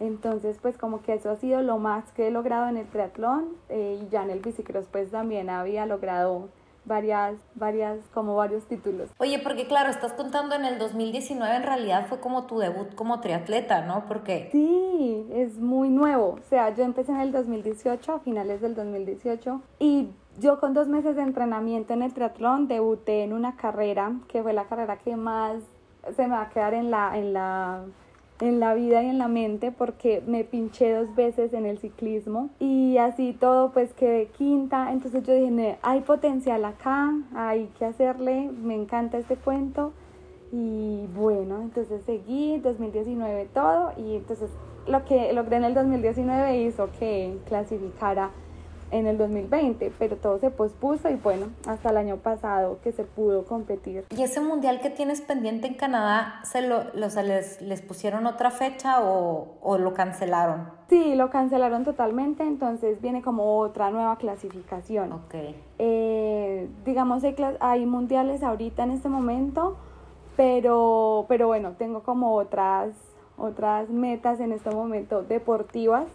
Entonces, 0.00 0.58
pues 0.60 0.76
como 0.76 1.02
que 1.02 1.14
eso 1.14 1.30
ha 1.30 1.36
sido 1.36 1.62
lo 1.62 1.78
más 1.78 2.10
que 2.12 2.28
he 2.28 2.30
logrado 2.30 2.68
en 2.68 2.76
el 2.76 2.86
triatlón 2.86 3.56
eh, 3.68 4.00
y 4.02 4.08
ya 4.08 4.22
en 4.22 4.30
el 4.30 4.40
bicicross 4.40 4.86
pues 4.90 5.10
también 5.10 5.50
había 5.50 5.86
logrado 5.86 6.48
varias, 6.84 7.36
varias, 7.54 7.98
como 8.12 8.36
varios 8.36 8.64
títulos. 8.64 9.10
Oye, 9.18 9.38
porque 9.38 9.66
claro, 9.66 9.90
estás 9.90 10.12
contando 10.12 10.54
en 10.54 10.64
el 10.64 10.78
2019, 10.78 11.56
en 11.56 11.62
realidad 11.62 12.06
fue 12.08 12.20
como 12.20 12.44
tu 12.44 12.58
debut 12.58 12.94
como 12.94 13.20
triatleta, 13.20 13.82
¿no? 13.82 14.04
Porque... 14.06 14.48
Sí, 14.52 15.26
es 15.32 15.58
muy 15.58 15.88
nuevo. 15.90 16.38
O 16.40 16.48
sea, 16.48 16.74
yo 16.74 16.84
empecé 16.84 17.12
en 17.12 17.20
el 17.20 17.32
2018, 17.32 18.12
a 18.12 18.20
finales 18.20 18.60
del 18.60 18.74
2018, 18.74 19.62
y 19.78 20.10
yo 20.38 20.60
con 20.60 20.74
dos 20.74 20.88
meses 20.88 21.16
de 21.16 21.22
entrenamiento 21.22 21.94
en 21.94 22.02
el 22.02 22.12
triatlón 22.12 22.68
debuté 22.68 23.22
en 23.22 23.32
una 23.32 23.56
carrera 23.56 24.12
que 24.28 24.42
fue 24.42 24.52
la 24.52 24.64
carrera 24.64 24.98
que 24.98 25.16
más 25.16 25.62
se 26.16 26.22
me 26.22 26.34
va 26.34 26.42
a 26.42 26.50
quedar 26.50 26.74
en 26.74 26.90
la, 26.90 27.16
en 27.16 27.32
la 27.32 27.84
en 28.40 28.60
la 28.60 28.74
vida 28.74 29.02
y 29.02 29.06
en 29.08 29.18
la 29.18 29.28
mente 29.28 29.70
porque 29.70 30.22
me 30.26 30.44
pinché 30.44 30.92
dos 30.92 31.14
veces 31.14 31.52
en 31.52 31.66
el 31.66 31.78
ciclismo 31.78 32.50
y 32.58 32.98
así 32.98 33.32
todo 33.32 33.70
pues 33.72 33.92
quedé 33.94 34.26
quinta. 34.26 34.92
Entonces 34.92 35.22
yo 35.24 35.34
dije 35.34 35.78
hay 35.82 36.00
potencial 36.00 36.64
acá 36.64 37.12
hay 37.34 37.70
que 37.78 37.84
hacerle 37.84 38.50
me 38.50 38.74
encanta 38.74 39.18
este 39.18 39.36
cuento 39.36 39.92
y 40.52 41.06
bueno 41.14 41.62
entonces 41.62 42.02
seguí 42.04 42.58
2019 42.58 43.48
todo 43.52 43.92
y 43.96 44.16
entonces 44.16 44.50
lo 44.86 45.04
que 45.04 45.32
logré 45.32 45.56
en 45.56 45.64
el 45.64 45.74
2019 45.74 46.62
hizo 46.62 46.90
que 46.98 47.38
clasificara 47.46 48.30
en 48.90 49.06
el 49.06 49.18
2020, 49.18 49.92
pero 49.98 50.16
todo 50.16 50.38
se 50.38 50.50
pospuso 50.50 51.08
y 51.10 51.14
bueno, 51.14 51.46
hasta 51.66 51.90
el 51.90 51.96
año 51.96 52.16
pasado 52.18 52.78
que 52.82 52.92
se 52.92 53.04
pudo 53.04 53.44
competir. 53.44 54.04
¿Y 54.16 54.22
ese 54.22 54.40
mundial 54.40 54.80
que 54.80 54.90
tienes 54.90 55.20
pendiente 55.20 55.66
en 55.66 55.74
Canadá, 55.74 56.40
se 56.44 56.62
lo, 56.62 56.84
les, 56.94 57.60
les, 57.60 57.82
pusieron 57.82 58.26
otra 58.26 58.50
fecha 58.50 59.02
o, 59.02 59.56
o, 59.60 59.78
lo 59.78 59.94
cancelaron? 59.94 60.68
Sí, 60.88 61.14
lo 61.14 61.30
cancelaron 61.30 61.84
totalmente, 61.84 62.44
entonces 62.44 63.00
viene 63.00 63.22
como 63.22 63.58
otra 63.58 63.90
nueva 63.90 64.16
clasificación. 64.16 65.12
Ok. 65.12 65.34
Eh, 65.78 66.68
digamos, 66.84 67.24
hay, 67.24 67.34
hay 67.60 67.86
mundiales 67.86 68.42
ahorita 68.42 68.84
en 68.84 68.92
este 68.92 69.08
momento, 69.08 69.76
pero, 70.36 71.26
pero 71.28 71.46
bueno, 71.46 71.72
tengo 71.78 72.02
como 72.02 72.34
otras, 72.34 72.90
otras 73.36 73.88
metas 73.88 74.40
en 74.40 74.52
este 74.52 74.70
momento 74.70 75.22
deportivas 75.22 76.06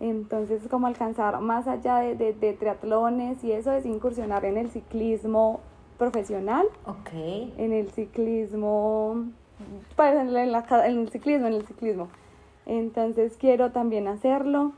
entonces, 0.00 0.62
como 0.68 0.86
alcanzar 0.86 1.40
más 1.40 1.66
allá 1.66 1.98
de, 1.98 2.34
de, 2.34 2.52
triatlones 2.52 3.42
y 3.42 3.52
eso 3.52 3.72
es 3.72 3.86
incursionar 3.86 4.44
en 4.44 4.58
el 4.58 4.70
ciclismo 4.70 5.60
profesional. 5.98 6.66
Ok. 6.84 7.12
En 7.56 7.72
el 7.72 7.90
ciclismo, 7.90 9.24
pues 9.96 10.14
en, 10.14 10.36
en 10.36 10.98
el 10.98 11.08
ciclismo, 11.08 11.46
en 11.46 11.54
el 11.54 11.66
ciclismo. 11.66 12.08
Entonces 12.66 13.36
quiero 13.38 13.72
también 13.72 14.06
hacerlo. 14.08 14.72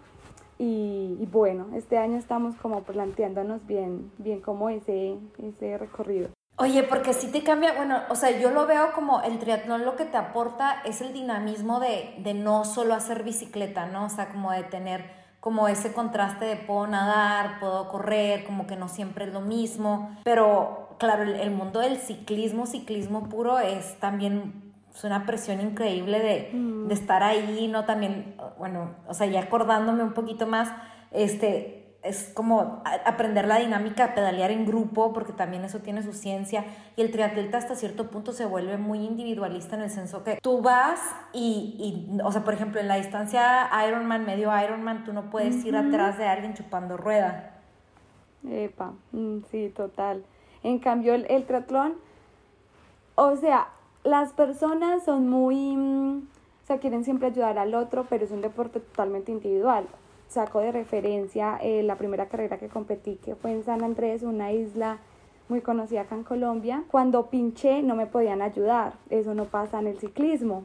Y, 0.61 1.17
y, 1.21 1.27
bueno, 1.31 1.69
este 1.75 1.99
año 1.99 2.17
estamos 2.17 2.57
como 2.57 2.83
planteándonos 2.83 3.65
bien, 3.67 4.11
bien 4.19 4.41
como 4.41 4.69
ese, 4.71 5.17
ese 5.39 5.79
recorrido. 5.79 6.31
Oye, 6.61 6.83
porque 6.83 7.13
si 7.13 7.29
te 7.29 7.45
cambia, 7.45 7.75
bueno, 7.75 8.01
o 8.09 8.17
sea, 8.17 8.37
yo 8.39 8.51
lo 8.51 8.67
veo 8.67 8.93
como 8.93 9.23
el 9.23 9.39
triatlón 9.39 9.85
lo 9.85 9.95
que 9.95 10.05
te 10.05 10.17
aporta 10.17 10.83
es 10.85 11.01
el 11.01 11.13
dinamismo 11.13 11.79
de, 11.79 12.17
de 12.19 12.35
no 12.35 12.65
solo 12.65 12.95
hacer 12.95 13.23
bicicleta, 13.23 13.87
¿no? 13.87 14.07
O 14.07 14.09
sea, 14.09 14.29
como 14.29 14.51
de 14.51 14.65
tener 14.65 15.19
como 15.41 15.69
ese 15.69 15.93
contraste 15.93 16.45
de 16.45 16.57
puedo 16.57 16.87
nadar, 16.89 17.61
puedo 17.61 17.89
correr, 17.89 18.45
como 18.45 18.67
que 18.67 18.77
no 18.77 18.89
siempre 18.89 19.27
es 19.27 19.33
lo 19.33 19.41
mismo, 19.41 20.17
pero 20.25 20.97
claro, 20.99 21.23
el, 21.23 21.51
mundo 21.53 21.81
del 21.81 21.99
ciclismo, 21.99 22.67
ciclismo 22.67 23.29
puro 23.29 23.59
es 23.61 23.99
también 24.01 24.73
es 24.93 25.05
una 25.05 25.27
presión 25.27 25.61
increíble 25.61 26.19
de, 26.19 26.51
mm. 26.53 26.89
de 26.89 26.95
estar 26.95 27.23
ahí, 27.23 27.69
¿no? 27.69 27.85
También, 27.85 28.35
bueno, 28.59 28.97
o 29.07 29.15
sea, 29.15 29.29
ya 29.29 29.43
acordándome 29.43 30.03
un 30.03 30.13
poquito 30.13 30.47
más, 30.47 30.73
este, 31.13 31.78
es 32.03 32.31
como 32.33 32.83
aprender 33.05 33.49
la 33.49 33.59
dinámica 33.59 34.09
de 34.09 34.13
pedalear 34.15 34.53
en 34.53 34.67
grupo, 34.67 35.13
porque 35.13 35.33
también 35.33 35.65
eso 35.65 35.81
tiene 35.81 36.03
su 36.03 36.13
ciencia. 36.13 36.65
Y 36.97 37.03
el 37.03 37.11
triatleta 37.11 37.59
hasta 37.59 37.75
cierto 37.75 38.09
punto 38.09 38.33
se 38.33 38.47
vuelve 38.47 38.79
muy 38.79 39.05
individualista 39.05 39.75
en 39.77 39.83
el 39.83 39.91
senso 39.91 40.23
que 40.23 40.39
tú 40.41 40.63
vas 40.63 41.01
y, 41.33 41.77
y 41.79 42.21
o 42.23 42.31
sea, 42.31 42.45
por 42.45 42.55
ejemplo, 42.55 42.81
en 42.81 42.87
la 42.87 42.97
distancia 42.97 43.69
Ironman, 43.87 44.25
medio 44.25 44.51
Ironman, 44.63 45.05
tú 45.05 45.13
no 45.13 45.29
puedes 45.31 45.65
ir 45.65 45.77
atrás 45.77 46.19
de 46.19 46.27
alguien 46.27 46.55
chupando 46.55 46.97
rueda. 46.97 47.57
Epa, 48.49 48.93
mm, 49.11 49.39
sí, 49.51 49.73
total. 49.75 50.25
En 50.63 50.79
cambio, 50.79 51.15
el, 51.15 51.27
el 51.29 51.45
triatlón, 51.47 51.95
o 53.17 53.35
sea, 53.37 53.69
las 54.05 54.33
personas 54.33 55.05
son 55.05 55.29
muy, 55.29 55.77
mm, 55.77 56.29
o 56.63 56.67
sea, 56.67 56.79
quieren 56.79 57.03
siempre 57.03 57.27
ayudar 57.27 57.59
al 57.59 57.75
otro, 57.75 58.07
pero 58.09 58.25
es 58.25 58.31
un 58.31 58.41
deporte 58.41 58.79
totalmente 58.79 59.33
individual 59.33 59.89
saco 60.29 60.61
de 60.61 60.73
referencia 60.73 61.59
eh, 61.63 61.83
la 61.83 61.97
primera 61.97 62.27
carrera 62.27 62.59
que 62.59 62.69
competí, 62.69 63.17
que 63.17 63.35
fue 63.35 63.53
en 63.53 63.65
San 63.65 63.83
Andrés, 63.83 64.23
una 64.23 64.53
isla 64.53 64.99
muy 65.49 65.61
conocida 65.61 66.03
acá 66.03 66.15
en 66.15 66.25
Colombia. 66.25 66.85
Cuando 66.91 67.27
pinché 67.31 67.83
no 67.83 67.97
me 67.97 68.07
podían 68.07 68.43
ayudar, 68.43 68.95
eso 69.11 69.35
no 69.35 69.47
pasa 69.47 69.81
en 69.81 69.87
el 69.89 69.99
ciclismo. 69.99 70.65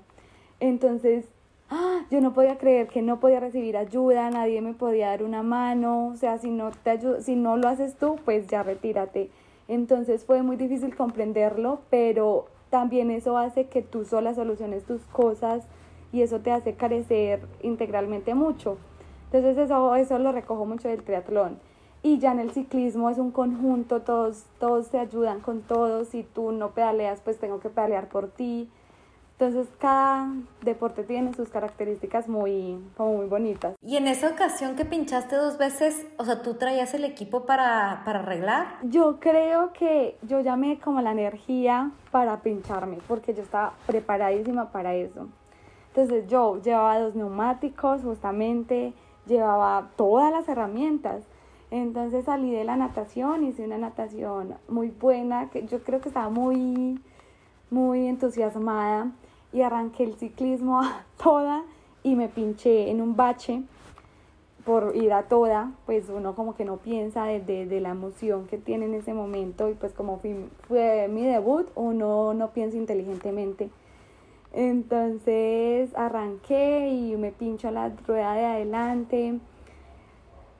Entonces, 0.60 1.25
¡ah! 1.70 2.05
yo 2.12 2.22
no 2.22 2.34
podía 2.34 2.58
creer 2.58 2.88
que 2.88 3.01
no 3.01 3.20
podía 3.20 3.39
recibir 3.39 3.77
ayuda, 3.77 4.29
nadie 4.29 4.62
me 4.62 4.74
podía 4.74 5.10
dar 5.10 5.24
una 5.24 5.43
mano, 5.43 6.08
o 6.08 6.15
sea, 6.15 6.38
si 6.38 6.51
no, 6.51 6.72
te 6.72 7.22
si 7.22 7.36
no 7.36 7.58
lo 7.58 7.67
haces 7.67 7.96
tú, 7.96 8.17
pues 8.25 8.48
ya 8.48 8.63
retírate. 8.63 9.29
Entonces 9.67 10.25
fue 10.25 10.43
muy 10.43 10.58
difícil 10.58 10.96
comprenderlo, 10.96 11.79
pero 11.89 12.48
también 12.70 13.12
eso 13.12 13.38
hace 13.38 13.67
que 13.67 13.82
tú 13.82 14.03
sola 14.03 14.34
soluciones 14.34 14.84
tus 14.84 15.01
cosas 15.05 15.65
y 16.12 16.22
eso 16.22 16.41
te 16.41 16.51
hace 16.51 16.75
carecer 16.75 17.41
integralmente 17.62 18.36
mucho. 18.36 18.77
Entonces 19.34 19.58
eso, 19.58 19.96
eso 19.96 20.20
lo 20.20 20.32
recojo 20.32 20.66
mucho 20.66 20.88
del 20.88 21.02
triatlón. 21.02 21.58
Y 22.04 22.20
ya 22.20 22.34
en 22.34 22.40
el 22.40 22.52
ciclismo 22.52 23.10
es 23.10 23.18
un 23.18 23.32
conjunto, 23.32 24.02
todos, 24.02 24.44
todos 24.60 24.88
se 24.88 25.00
ayudan 25.00 25.40
con 25.40 25.62
todos. 25.62 26.10
Si 26.10 26.22
tú 26.22 26.52
no 26.52 26.70
pedaleas, 26.70 27.20
pues 27.22 27.40
tengo 27.40 27.60
que 27.60 27.70
pedalear 27.70 28.10
por 28.10 28.28
ti. 28.28 28.70
Entonces 29.32 29.68
cada 29.80 30.32
deporte 30.62 31.04
tiene 31.04 31.34
sus 31.34 31.50
características 31.50 32.28
muy, 32.28 32.78
como 32.96 33.16
muy 33.16 33.25
bonitas. 33.25 33.75
Y 33.82 33.98
en 33.98 34.08
esa 34.08 34.30
ocasión 34.30 34.75
que 34.75 34.86
pinchaste 34.86 35.36
dos 35.36 35.58
veces, 35.58 36.06
o 36.20 36.25
sea, 36.25 36.44
¿tú 36.44 36.54
traías 36.54 36.94
el 36.94 37.04
equipo 37.04 37.48
para, 37.48 38.04
para 38.06 38.20
arreglar? 38.20 38.68
Yo 38.84 39.20
creo 39.20 39.74
que 39.74 40.16
yo 40.22 40.42
llamé 40.42 40.80
como 40.80 41.02
la 41.02 41.12
energía 41.12 41.90
para 42.12 42.42
pincharme, 42.42 43.00
porque 43.08 43.34
yo 43.34 43.42
estaba 43.42 43.74
preparadísima 43.88 44.72
para 44.72 44.94
eso. 44.94 45.28
Entonces 45.88 46.28
yo 46.28 46.62
llevaba 46.62 47.00
dos 47.00 47.16
neumáticos 47.16 48.04
justamente, 48.04 48.94
llevaba 49.25 49.89
todas 49.96 50.32
las 50.32 50.48
herramientas. 50.48 51.24
Entonces 51.72 52.25
salí 52.25 52.51
de 52.51 52.63
la 52.63 52.75
natación, 52.75 53.44
hice 53.44 53.65
una 53.65 53.77
natación 53.77 54.56
muy 54.68 54.89
buena, 54.89 55.50
que 55.50 55.65
yo 55.65 55.84
creo 55.84 56.01
que 56.01 56.10
estaba 56.10 56.30
muy, 56.30 57.00
muy 57.72 58.08
entusiasmada 58.08 59.12
y 59.51 59.62
arranqué 59.62 60.03
el 60.03 60.15
ciclismo 60.15 60.82
toda 61.24 61.63
y 62.03 62.15
me 62.15 62.27
pinché 62.27 62.92
en 62.92 63.01
un 63.01 63.15
bache 63.15 63.63
por 64.65 64.96
ir 64.96 65.12
a 65.12 65.24
toda, 65.24 65.72
pues 65.86 66.08
uno 66.10 66.36
como 66.36 66.56
que 66.56 66.63
no 66.63 66.77
piensa 66.77 67.25
de, 67.25 67.65
de, 67.65 67.82
la 67.82 67.89
emoción 67.89 68.48
que 68.48 68.58
tiene 68.58 68.86
en 68.86 68.94
ese 68.94 69.13
momento 69.13 69.70
y 69.70 69.74
pues 69.74 69.94
como 69.94 70.20
fue 70.20 71.08
mi 71.10 71.25
debut, 71.25 71.68
uno 71.75 72.34
no 72.34 72.51
piensa 72.51 72.77
inteligentemente 72.77 73.70
entonces 74.53 75.89
arranqué 75.95 76.89
y 76.89 77.17
me 77.17 77.31
pincho 77.31 77.72
la 77.72 77.89
rueda 78.07 78.33
de 78.36 78.45
adelante. 78.45 79.39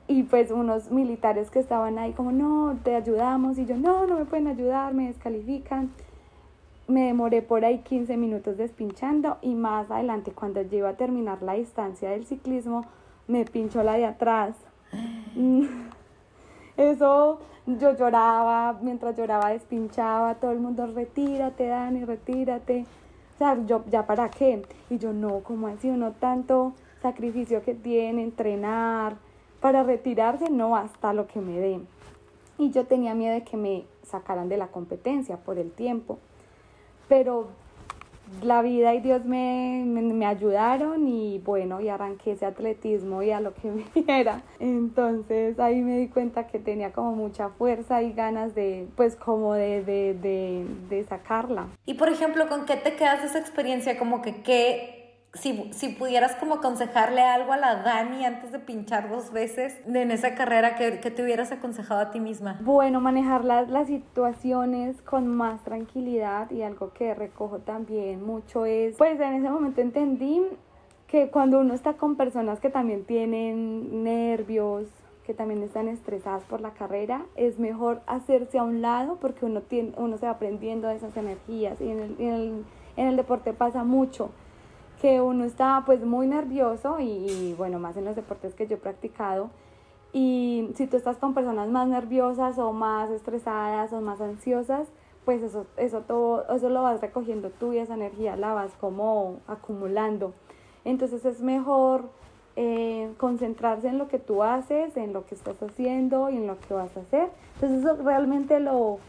Y 0.06 0.24
pues 0.24 0.50
unos 0.50 0.90
militares 0.90 1.50
que 1.50 1.60
estaban 1.60 1.98
ahí 1.98 2.12
como, 2.12 2.32
no, 2.32 2.76
te 2.82 2.96
ayudamos. 2.96 3.56
Y 3.56 3.66
yo, 3.66 3.76
no, 3.76 4.06
no 4.06 4.18
me 4.18 4.24
pueden 4.26 4.48
ayudar, 4.48 4.92
me 4.94 5.06
descalifican. 5.06 5.90
Me 6.86 7.06
demoré 7.06 7.40
por 7.40 7.64
ahí 7.64 7.78
15 7.78 8.16
minutos 8.18 8.58
despinchando 8.58 9.38
y 9.40 9.54
más 9.54 9.90
adelante 9.90 10.32
cuando 10.32 10.60
yo 10.60 10.86
a 10.86 10.94
terminar 10.94 11.42
la 11.42 11.54
distancia 11.54 12.10
del 12.10 12.26
ciclismo, 12.26 12.84
me 13.26 13.46
pinchó 13.46 13.82
la 13.82 13.94
de 13.94 14.04
atrás. 14.04 14.54
Eso 16.76 17.38
yo 17.66 17.96
lloraba, 17.96 18.78
mientras 18.82 19.16
lloraba 19.16 19.50
despinchaba, 19.50 20.34
todo 20.34 20.50
el 20.50 20.58
mundo 20.58 20.86
retírate, 20.88 21.68
Dani, 21.68 22.04
retírate. 22.04 22.84
O 23.34 23.38
sea, 23.38 23.58
yo, 23.66 23.84
¿ya 23.90 24.06
para 24.06 24.30
qué? 24.30 24.62
Y 24.90 24.98
yo, 24.98 25.12
no, 25.12 25.40
como 25.40 25.66
así? 25.66 25.90
Uno 25.90 26.12
tanto 26.12 26.72
sacrificio 27.02 27.62
que 27.62 27.74
tiene, 27.74 28.22
entrenar, 28.22 29.16
para 29.60 29.82
retirarse, 29.82 30.50
no, 30.50 30.76
hasta 30.76 31.12
lo 31.12 31.26
que 31.26 31.40
me 31.40 31.58
den. 31.58 31.86
Y 32.58 32.70
yo 32.70 32.86
tenía 32.86 33.14
miedo 33.14 33.34
de 33.34 33.42
que 33.42 33.56
me 33.56 33.84
sacaran 34.04 34.48
de 34.48 34.56
la 34.56 34.68
competencia 34.68 35.36
por 35.38 35.58
el 35.58 35.72
tiempo. 35.72 36.18
Pero 37.08 37.48
la 38.42 38.62
vida 38.62 38.94
y 38.94 39.00
Dios 39.00 39.24
me, 39.24 39.84
me, 39.86 40.26
ayudaron 40.26 41.06
y 41.08 41.38
bueno, 41.38 41.80
y 41.80 41.88
arranqué 41.88 42.32
ese 42.32 42.46
atletismo 42.46 43.22
y 43.22 43.30
a 43.30 43.40
lo 43.40 43.54
que 43.54 43.70
me 43.94 44.02
diera. 44.02 44.42
Entonces 44.58 45.58
ahí 45.58 45.80
me 45.80 45.98
di 45.98 46.08
cuenta 46.08 46.46
que 46.46 46.58
tenía 46.58 46.92
como 46.92 47.12
mucha 47.12 47.50
fuerza 47.50 48.02
y 48.02 48.12
ganas 48.12 48.54
de, 48.54 48.88
pues 48.96 49.16
como 49.16 49.54
de, 49.54 49.82
de, 49.82 50.14
de, 50.14 50.66
de 50.88 51.04
sacarla. 51.04 51.68
Y 51.86 51.94
por 51.94 52.08
ejemplo, 52.08 52.48
¿con 52.48 52.64
qué 52.64 52.76
te 52.76 52.96
quedas 52.96 53.24
esa 53.24 53.38
experiencia? 53.38 53.98
Como 53.98 54.22
que 54.22 54.42
qué 54.42 55.03
si, 55.34 55.72
si, 55.72 55.88
pudieras 55.88 56.36
como 56.36 56.54
aconsejarle 56.56 57.20
algo 57.20 57.52
a 57.52 57.56
la 57.56 57.82
Dani 57.82 58.24
antes 58.24 58.52
de 58.52 58.60
pinchar 58.60 59.10
dos 59.10 59.32
veces 59.32 59.80
en 59.86 60.10
esa 60.10 60.34
carrera, 60.34 60.76
¿qué, 60.76 60.92
te 60.92 61.22
hubieras 61.22 61.50
aconsejado 61.50 62.00
a 62.00 62.10
ti 62.10 62.20
misma? 62.20 62.58
Bueno, 62.62 63.00
manejar 63.00 63.44
las, 63.44 63.68
las 63.68 63.88
situaciones 63.88 65.00
con 65.02 65.26
más 65.26 65.62
tranquilidad 65.64 66.50
y 66.50 66.62
algo 66.62 66.92
que 66.92 67.14
recojo 67.14 67.58
también 67.58 68.24
mucho 68.24 68.64
es, 68.64 68.96
pues 68.96 69.18
en 69.20 69.34
ese 69.34 69.50
momento 69.50 69.80
entendí 69.80 70.42
que 71.08 71.30
cuando 71.30 71.58
uno 71.60 71.74
está 71.74 71.94
con 71.94 72.16
personas 72.16 72.60
que 72.60 72.70
también 72.70 73.04
tienen 73.04 74.04
nervios, 74.04 74.86
que 75.26 75.34
también 75.34 75.62
están 75.62 75.88
estresadas 75.88 76.44
por 76.44 76.60
la 76.60 76.72
carrera, 76.74 77.24
es 77.34 77.58
mejor 77.58 78.02
hacerse 78.06 78.58
a 78.58 78.62
un 78.62 78.82
lado 78.82 79.18
porque 79.20 79.46
uno, 79.46 79.62
tiene, 79.62 79.92
uno 79.96 80.16
se 80.18 80.26
va 80.26 80.32
aprendiendo 80.32 80.88
de 80.88 80.96
esas 80.96 81.16
energías 81.16 81.80
y 81.80 81.90
en 81.90 82.00
el, 82.00 82.16
en 82.18 82.32
el, 82.32 82.64
en 82.96 83.08
el 83.08 83.16
deporte 83.16 83.52
pasa 83.52 83.84
mucho 83.84 84.30
que 85.04 85.20
uno 85.20 85.44
está 85.44 85.82
pues 85.84 86.02
muy 86.02 86.26
nervioso 86.26 86.98
y, 86.98 87.54
bueno, 87.58 87.78
más 87.78 87.94
en 87.98 88.06
los 88.06 88.16
deportes 88.16 88.54
que 88.54 88.66
yo 88.66 88.76
he 88.76 88.78
practicado. 88.78 89.50
Y 90.14 90.70
si 90.76 90.86
tú 90.86 90.96
estás 90.96 91.18
con 91.18 91.34
personas 91.34 91.68
más 91.68 91.86
nerviosas 91.88 92.56
o 92.56 92.72
más 92.72 93.10
estresadas 93.10 93.92
o 93.92 94.00
más 94.00 94.22
ansiosas, 94.22 94.88
pues 95.26 95.42
eso, 95.42 95.66
eso, 95.76 96.00
todo, 96.00 96.50
eso 96.50 96.70
lo 96.70 96.82
vas 96.82 97.02
recogiendo 97.02 97.50
tú 97.50 97.74
y 97.74 97.80
esa 97.80 97.92
energía 97.92 98.34
la 98.36 98.54
vas 98.54 98.72
como 98.80 99.40
acumulando. 99.46 100.32
Entonces 100.86 101.22
es 101.26 101.42
mejor 101.42 102.08
eh, 102.56 103.12
concentrarse 103.18 103.88
en 103.88 103.98
lo 103.98 104.08
que 104.08 104.18
tú 104.18 104.42
haces, 104.42 104.96
en 104.96 105.12
lo 105.12 105.26
que 105.26 105.34
estás 105.34 105.62
haciendo 105.62 106.30
y 106.30 106.38
en 106.38 106.46
lo 106.46 106.58
que 106.60 106.72
vas 106.72 106.96
a 106.96 107.00
hacer. 107.00 107.28
Entonces 107.56 107.80
eso 107.80 108.02
realmente 108.02 108.58
lo, 108.58 109.00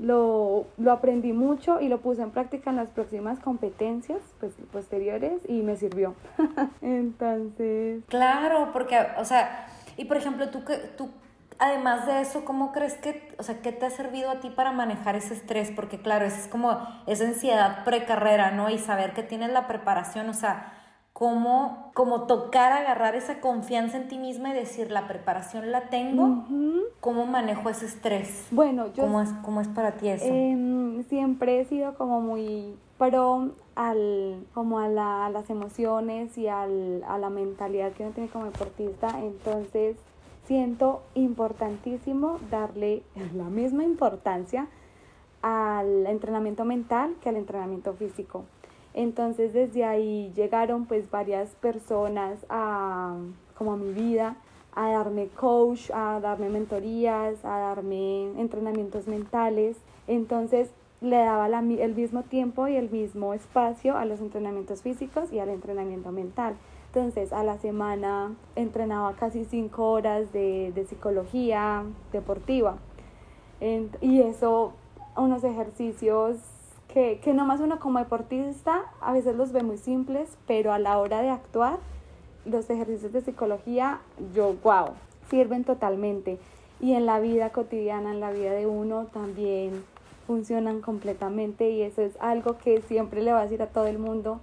lo, 0.00 0.66
lo, 0.78 0.92
aprendí 0.92 1.32
mucho 1.32 1.80
y 1.80 1.88
lo 1.88 2.00
puse 2.00 2.22
en 2.22 2.30
práctica 2.30 2.70
en 2.70 2.76
las 2.76 2.88
próximas 2.88 3.38
competencias 3.38 4.20
pues, 4.40 4.54
posteriores 4.72 5.42
y 5.46 5.62
me 5.62 5.76
sirvió. 5.76 6.14
Entonces... 6.82 8.02
Claro, 8.08 8.70
porque, 8.72 8.98
o 9.18 9.24
sea, 9.24 9.68
y 9.96 10.06
por 10.06 10.16
ejemplo, 10.16 10.48
tú, 10.48 10.62
tú, 10.96 11.10
además 11.58 12.06
de 12.06 12.22
eso, 12.22 12.44
¿cómo 12.44 12.72
crees 12.72 12.94
que, 12.94 13.34
o 13.38 13.42
sea, 13.42 13.60
qué 13.60 13.72
te 13.72 13.86
ha 13.86 13.90
servido 13.90 14.30
a 14.30 14.40
ti 14.40 14.50
para 14.50 14.72
manejar 14.72 15.16
ese 15.16 15.34
estrés? 15.34 15.70
Porque 15.70 16.00
claro, 16.00 16.24
es 16.24 16.48
como 16.48 16.78
esa 17.06 17.24
ansiedad 17.24 17.84
precarrera, 17.84 18.50
¿no? 18.50 18.70
Y 18.70 18.78
saber 18.78 19.12
que 19.12 19.22
tienes 19.22 19.52
la 19.52 19.68
preparación, 19.68 20.28
o 20.30 20.34
sea, 20.34 20.79
cómo, 21.20 21.90
como 21.92 22.22
tocar, 22.22 22.72
agarrar 22.72 23.14
esa 23.14 23.40
confianza 23.42 23.98
en 23.98 24.08
ti 24.08 24.16
misma 24.16 24.52
y 24.52 24.52
decir, 24.54 24.90
la 24.90 25.06
preparación 25.06 25.70
la 25.70 25.90
tengo, 25.90 26.46
¿cómo 27.00 27.26
manejo 27.26 27.68
ese 27.68 27.84
estrés? 27.84 28.46
Bueno, 28.50 28.86
yo... 28.94 29.02
¿Cómo 29.02 29.20
es, 29.20 29.28
cómo 29.42 29.60
es 29.60 29.68
para 29.68 29.92
ti 29.98 30.08
eso? 30.08 30.24
Em, 30.24 31.04
siempre 31.04 31.60
he 31.60 31.66
sido 31.66 31.94
como 31.96 32.22
muy 32.22 32.74
pro 32.96 33.50
al, 33.74 34.46
como 34.54 34.78
a, 34.78 34.88
la, 34.88 35.26
a 35.26 35.28
las 35.28 35.50
emociones 35.50 36.38
y 36.38 36.48
al, 36.48 37.04
a 37.06 37.18
la 37.18 37.28
mentalidad 37.28 37.92
que 37.92 38.04
uno 38.04 38.12
tiene 38.12 38.30
como 38.30 38.46
deportista, 38.46 39.20
entonces 39.20 39.96
siento 40.46 41.02
importantísimo 41.12 42.38
darle 42.50 43.02
la 43.36 43.50
misma 43.50 43.84
importancia 43.84 44.68
al 45.42 46.06
entrenamiento 46.06 46.64
mental 46.64 47.14
que 47.20 47.28
al 47.28 47.36
entrenamiento 47.36 47.92
físico. 47.92 48.46
Entonces 48.94 49.52
desde 49.52 49.84
ahí 49.84 50.32
llegaron 50.34 50.86
pues 50.86 51.10
varias 51.10 51.50
personas 51.56 52.44
a, 52.48 53.16
como 53.56 53.72
a 53.72 53.76
mi 53.76 53.92
vida, 53.92 54.36
a 54.74 54.90
darme 54.90 55.28
coach, 55.28 55.90
a 55.92 56.20
darme 56.20 56.48
mentorías, 56.48 57.44
a 57.44 57.58
darme 57.58 58.32
entrenamientos 58.40 59.06
mentales. 59.06 59.76
Entonces 60.06 60.70
le 61.00 61.16
daba 61.16 61.46
el 61.46 61.94
mismo 61.94 62.22
tiempo 62.24 62.68
y 62.68 62.76
el 62.76 62.90
mismo 62.90 63.32
espacio 63.32 63.96
a 63.96 64.04
los 64.04 64.20
entrenamientos 64.20 64.82
físicos 64.82 65.32
y 65.32 65.38
al 65.38 65.48
entrenamiento 65.48 66.12
mental. 66.12 66.56
Entonces 66.86 67.32
a 67.32 67.44
la 67.44 67.56
semana 67.58 68.34
entrenaba 68.56 69.14
casi 69.14 69.44
cinco 69.44 69.90
horas 69.92 70.32
de, 70.32 70.72
de 70.74 70.84
psicología 70.84 71.84
deportiva. 72.12 72.78
y 74.00 74.20
eso, 74.22 74.72
unos 75.16 75.44
ejercicios 75.44 76.38
que, 76.92 77.20
que 77.22 77.32
nomás 77.34 77.60
uno 77.60 77.78
como 77.78 77.98
deportista 77.98 78.82
a 79.00 79.12
veces 79.12 79.36
los 79.36 79.52
ve 79.52 79.62
muy 79.62 79.78
simples, 79.78 80.36
pero 80.46 80.72
a 80.72 80.78
la 80.78 80.98
hora 80.98 81.22
de 81.22 81.30
actuar, 81.30 81.78
los 82.44 82.68
ejercicios 82.70 83.12
de 83.12 83.20
psicología, 83.20 84.00
yo, 84.34 84.54
wow, 84.62 84.94
sirven 85.28 85.64
totalmente. 85.64 86.38
Y 86.80 86.94
en 86.94 87.06
la 87.06 87.20
vida 87.20 87.50
cotidiana, 87.50 88.10
en 88.10 88.20
la 88.20 88.32
vida 88.32 88.52
de 88.52 88.66
uno, 88.66 89.06
también 89.12 89.84
funcionan 90.26 90.80
completamente 90.80 91.70
y 91.70 91.82
eso 91.82 92.02
es 92.02 92.16
algo 92.20 92.56
que 92.58 92.82
siempre 92.82 93.22
le 93.22 93.32
va 93.32 93.40
a 93.40 93.42
decir 93.42 93.62
a 93.62 93.66
todo 93.66 93.86
el 93.86 93.98
mundo 93.98 94.40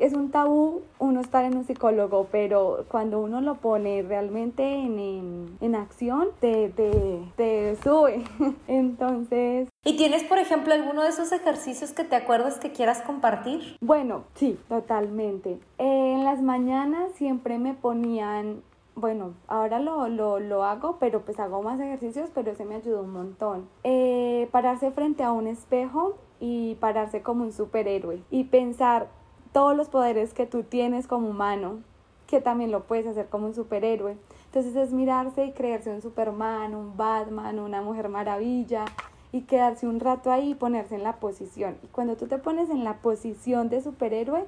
es 0.00 0.12
un 0.12 0.30
tabú 0.30 0.82
uno 0.98 1.20
estar 1.20 1.44
en 1.44 1.56
un 1.56 1.64
psicólogo, 1.64 2.28
pero 2.30 2.84
cuando 2.88 3.20
uno 3.20 3.40
lo 3.40 3.56
pone 3.56 4.02
realmente 4.02 4.62
en, 4.62 5.56
en, 5.60 5.74
acción, 5.74 6.28
te, 6.40 6.68
te, 6.70 7.22
te 7.36 7.76
sube. 7.82 8.24
Entonces... 8.68 9.68
¿Y 9.84 9.96
tienes, 9.96 10.24
por 10.24 10.38
ejemplo, 10.38 10.74
alguno 10.74 11.02
de 11.02 11.08
esos 11.08 11.32
ejercicios 11.32 11.92
que 11.92 12.04
te 12.04 12.16
acuerdas 12.16 12.58
que 12.58 12.72
quieras 12.72 13.02
compartir? 13.02 13.76
Bueno, 13.80 14.24
sí, 14.34 14.58
totalmente. 14.68 15.58
en 15.78 16.24
las 16.24 16.42
mañanas 16.42 17.12
siempre 17.14 17.58
me 17.58 17.74
ponían 17.74 18.62
bueno, 18.98 19.34
ahora 19.46 19.78
lo, 19.78 20.08
lo, 20.08 20.40
lo, 20.40 20.64
hago, 20.64 20.96
pero 20.98 21.20
pues 21.22 21.38
hago 21.38 21.62
más 21.62 21.78
ejercicios, 21.78 22.30
pero 22.34 22.50
ese 22.50 22.64
me 22.64 22.74
ayudó 22.74 23.02
un 23.02 23.12
montón. 23.12 23.68
Eh, 23.84 24.48
pararse 24.50 24.90
frente 24.90 25.22
a 25.22 25.30
un 25.30 25.46
espejo 25.46 26.16
y 26.40 26.74
pararse 26.76 27.22
como 27.22 27.44
un 27.44 27.52
superhéroe 27.52 28.22
y 28.30 28.44
pensar 28.44 29.08
todos 29.52 29.76
los 29.76 29.88
poderes 29.88 30.34
que 30.34 30.46
tú 30.46 30.62
tienes 30.62 31.06
como 31.06 31.28
humano, 31.28 31.80
que 32.26 32.40
también 32.40 32.70
lo 32.70 32.84
puedes 32.84 33.06
hacer 33.06 33.28
como 33.28 33.46
un 33.46 33.54
superhéroe. 33.54 34.16
Entonces 34.46 34.76
es 34.76 34.92
mirarse 34.92 35.46
y 35.46 35.52
creerse 35.52 35.90
un 35.90 36.02
Superman, 36.02 36.74
un 36.74 36.96
Batman, 36.96 37.58
una 37.58 37.82
Mujer 37.82 38.08
Maravilla 38.08 38.84
y 39.32 39.42
quedarse 39.42 39.86
un 39.86 40.00
rato 40.00 40.30
ahí 40.30 40.50
y 40.50 40.54
ponerse 40.54 40.94
en 40.94 41.02
la 41.02 41.16
posición. 41.16 41.76
Y 41.82 41.86
cuando 41.88 42.16
tú 42.16 42.26
te 42.26 42.38
pones 42.38 42.70
en 42.70 42.84
la 42.84 42.98
posición 42.98 43.68
de 43.68 43.82
superhéroe, 43.82 44.44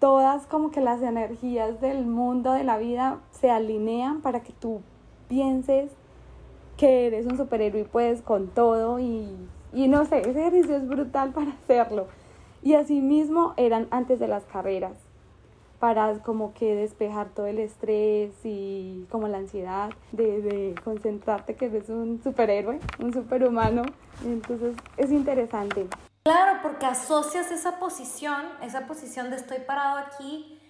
todas 0.00 0.46
como 0.46 0.70
que 0.70 0.80
las 0.80 1.02
energías 1.02 1.80
del 1.80 2.06
mundo, 2.06 2.52
de 2.52 2.64
la 2.64 2.78
vida, 2.78 3.18
se 3.32 3.50
alinean 3.50 4.20
para 4.20 4.40
que 4.40 4.52
tú 4.52 4.80
pienses 5.28 5.90
que 6.76 7.06
eres 7.06 7.26
un 7.26 7.36
superhéroe 7.36 7.80
y 7.80 7.84
puedes 7.84 8.22
con 8.22 8.48
todo 8.48 8.98
y, 9.00 9.28
y 9.72 9.88
no 9.88 10.04
sé, 10.04 10.20
ese 10.20 10.40
ejercicio 10.40 10.76
es 10.76 10.88
brutal 10.88 11.32
para 11.32 11.50
hacerlo. 11.50 12.06
Y 12.62 12.74
asimismo 12.74 13.54
eran 13.56 13.88
antes 13.90 14.18
de 14.18 14.28
las 14.28 14.44
carreras, 14.44 14.92
para 15.78 16.18
como 16.22 16.54
que 16.54 16.74
despejar 16.74 17.28
todo 17.28 17.46
el 17.46 17.58
estrés 17.58 18.32
y 18.44 19.06
como 19.10 19.28
la 19.28 19.38
ansiedad 19.38 19.90
de, 20.12 20.74
concentrarte 20.82 21.54
que 21.54 21.66
eres 21.66 21.88
un 21.88 22.20
superhéroe, 22.22 22.80
un 22.98 23.12
superhumano. 23.12 23.82
Entonces 24.24 24.74
es 24.96 25.12
interesante. 25.12 25.86
Claro, 26.24 26.58
porque 26.62 26.86
asocias 26.86 27.50
esa 27.50 27.78
posición, 27.78 28.42
esa 28.62 28.86
posición 28.86 29.30
de 29.30 29.36
estoy 29.36 29.58
parado 29.60 29.98
aquí, 29.98 30.60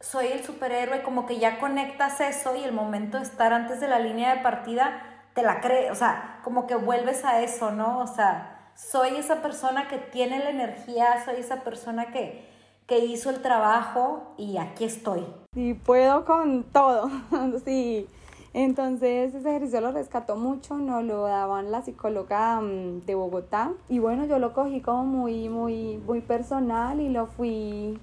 soy 0.00 0.26
el 0.28 0.42
superhéroe, 0.42 1.02
como 1.02 1.26
que 1.26 1.38
ya 1.38 1.60
conectas 1.60 2.20
eso 2.20 2.56
y 2.56 2.64
el 2.64 2.72
momento 2.72 3.18
de 3.18 3.24
estar 3.24 3.52
antes 3.52 3.80
de 3.80 3.88
la 3.88 3.98
línea 3.98 4.34
de 4.34 4.42
partida 4.42 5.02
te 5.34 5.42
la 5.42 5.60
crees, 5.60 5.90
o 5.90 5.94
sea, 5.94 6.40
como 6.42 6.66
que 6.66 6.74
vuelves 6.74 7.24
a 7.24 7.42
eso, 7.42 7.70
¿no? 7.70 7.98
O 7.98 8.06
sea, 8.06 8.53
soy 8.76 9.16
esa 9.16 9.42
persona 9.42 9.88
que 9.88 9.98
tiene 9.98 10.38
la 10.38 10.50
energía, 10.50 11.24
soy 11.24 11.36
esa 11.36 11.62
persona 11.62 12.12
que, 12.12 12.44
que 12.86 12.98
hizo 12.98 13.30
el 13.30 13.40
trabajo 13.42 14.34
y 14.36 14.58
aquí 14.58 14.84
estoy. 14.84 15.24
Sí, 15.54 15.74
puedo 15.74 16.24
con 16.24 16.64
todo, 16.64 17.10
sí. 17.64 18.08
Entonces 18.52 19.34
ese 19.34 19.48
ejercicio 19.48 19.80
lo 19.80 19.90
rescató 19.90 20.36
mucho, 20.36 20.76
nos 20.76 21.02
lo 21.02 21.22
daban 21.22 21.72
la 21.72 21.82
psicóloga 21.82 22.60
mm, 22.60 23.00
de 23.04 23.14
Bogotá 23.16 23.72
y 23.88 23.98
bueno, 23.98 24.26
yo 24.26 24.38
lo 24.38 24.52
cogí 24.52 24.80
como 24.80 25.04
muy, 25.04 25.48
muy, 25.48 25.96
muy 25.98 26.20
personal 26.20 27.00
y 27.00 27.08
lo 27.08 27.26
fui 27.26 27.98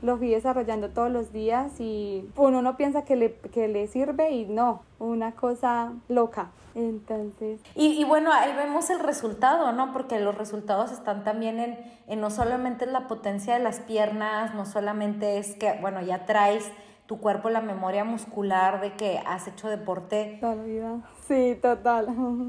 lo 0.00 0.18
fui 0.18 0.28
desarrollando 0.28 0.90
todos 0.90 1.10
los 1.10 1.32
días 1.32 1.80
y 1.80 2.28
uno 2.36 2.60
no 2.60 2.76
piensa 2.76 3.04
que 3.04 3.16
le, 3.16 3.34
que 3.34 3.68
le 3.68 3.86
sirve 3.88 4.30
y 4.32 4.44
no, 4.44 4.82
una 4.98 5.32
cosa 5.32 5.92
loca. 6.08 6.50
Entonces. 6.74 7.60
Y, 7.74 8.00
y, 8.00 8.04
bueno, 8.04 8.32
ahí 8.32 8.52
vemos 8.56 8.90
el 8.90 8.98
resultado, 8.98 9.72
¿no? 9.72 9.92
Porque 9.92 10.18
los 10.18 10.36
resultados 10.36 10.90
están 10.90 11.22
también 11.22 11.60
en, 11.60 11.78
en 12.06 12.20
no 12.20 12.30
solamente 12.30 12.86
la 12.86 13.06
potencia 13.06 13.54
de 13.54 13.60
las 13.60 13.80
piernas, 13.80 14.54
no 14.54 14.66
solamente 14.66 15.38
es 15.38 15.54
que, 15.54 15.78
bueno, 15.80 16.02
ya 16.02 16.26
traes 16.26 16.70
tu 17.06 17.20
cuerpo 17.20 17.50
la 17.50 17.60
memoria 17.60 18.04
muscular 18.04 18.80
de 18.80 18.94
que 18.94 19.20
has 19.26 19.46
hecho 19.46 19.68
deporte. 19.68 20.38
Toda 20.40 20.56
la 20.56 20.62
vida. 20.62 21.00
Sí, 21.28 21.58
total. 21.60 22.08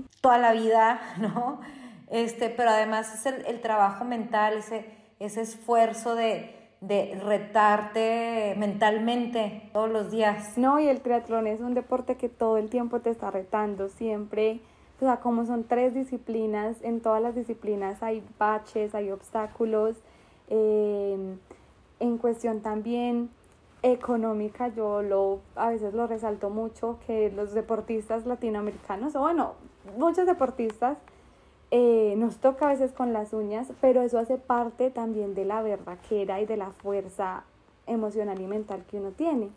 Toda 0.21 0.37
la 0.37 0.53
vida, 0.53 0.99
¿no? 1.17 1.59
Este, 2.09 2.49
pero 2.49 2.69
además 2.69 3.13
es 3.13 3.25
el, 3.25 3.45
el 3.45 3.61
trabajo 3.61 4.05
mental, 4.05 4.55
ese, 4.57 4.89
ese 5.19 5.41
esfuerzo 5.41 6.15
de, 6.15 6.54
de 6.81 7.19
retarte 7.23 8.55
mentalmente 8.57 9.69
todos 9.73 9.89
los 9.89 10.11
días. 10.11 10.57
No, 10.57 10.79
y 10.79 10.87
el 10.87 11.01
triatlón 11.01 11.47
es 11.47 11.61
un 11.61 11.73
deporte 11.73 12.15
que 12.15 12.29
todo 12.29 12.57
el 12.57 12.69
tiempo 12.69 12.99
te 12.99 13.09
está 13.09 13.31
retando, 13.31 13.89
siempre, 13.89 14.59
o 14.97 15.05
sea, 15.05 15.17
como 15.17 15.45
son 15.45 15.63
tres 15.65 15.93
disciplinas, 15.93 16.77
en 16.81 17.01
todas 17.01 17.21
las 17.21 17.35
disciplinas 17.35 18.01
hay 18.01 18.23
baches, 18.37 18.95
hay 18.95 19.11
obstáculos, 19.11 19.97
em, 20.49 21.37
en 21.99 22.17
cuestión 22.17 22.61
también 22.61 23.29
económica, 23.81 24.69
yo 24.69 25.01
lo 25.01 25.41
a 25.55 25.69
veces 25.69 25.93
lo 25.93 26.07
resalto 26.07 26.49
mucho 26.49 26.97
que 27.05 27.31
los 27.31 27.53
deportistas 27.53 28.25
latinoamericanos, 28.25 29.15
o 29.15 29.19
bueno, 29.19 29.53
muchos 29.97 30.25
deportistas, 30.25 30.97
eh, 31.71 32.13
nos 32.17 32.37
toca 32.37 32.67
a 32.67 32.69
veces 32.69 32.91
con 32.91 33.13
las 33.13 33.33
uñas, 33.33 33.71
pero 33.81 34.01
eso 34.01 34.19
hace 34.19 34.37
parte 34.37 34.91
también 34.91 35.33
de 35.35 35.45
la 35.45 35.63
era 36.09 36.41
y 36.41 36.45
de 36.45 36.57
la 36.57 36.71
fuerza 36.71 37.43
emocional 37.87 38.39
y 38.39 38.47
mental 38.47 38.83
que 38.89 38.97
uno 38.97 39.11
tiene. 39.11 39.49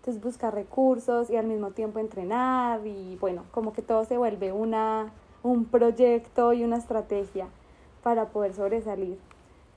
Entonces 0.00 0.22
buscar 0.22 0.54
recursos 0.54 1.28
y 1.30 1.36
al 1.36 1.46
mismo 1.46 1.72
tiempo 1.72 1.98
entrenar 1.98 2.86
y 2.86 3.16
bueno, 3.20 3.44
como 3.50 3.72
que 3.72 3.82
todo 3.82 4.04
se 4.04 4.16
vuelve 4.16 4.52
una, 4.52 5.12
un 5.42 5.64
proyecto 5.64 6.52
y 6.52 6.64
una 6.64 6.76
estrategia 6.76 7.48
para 8.02 8.26
poder 8.26 8.54
sobresalir. 8.54 9.18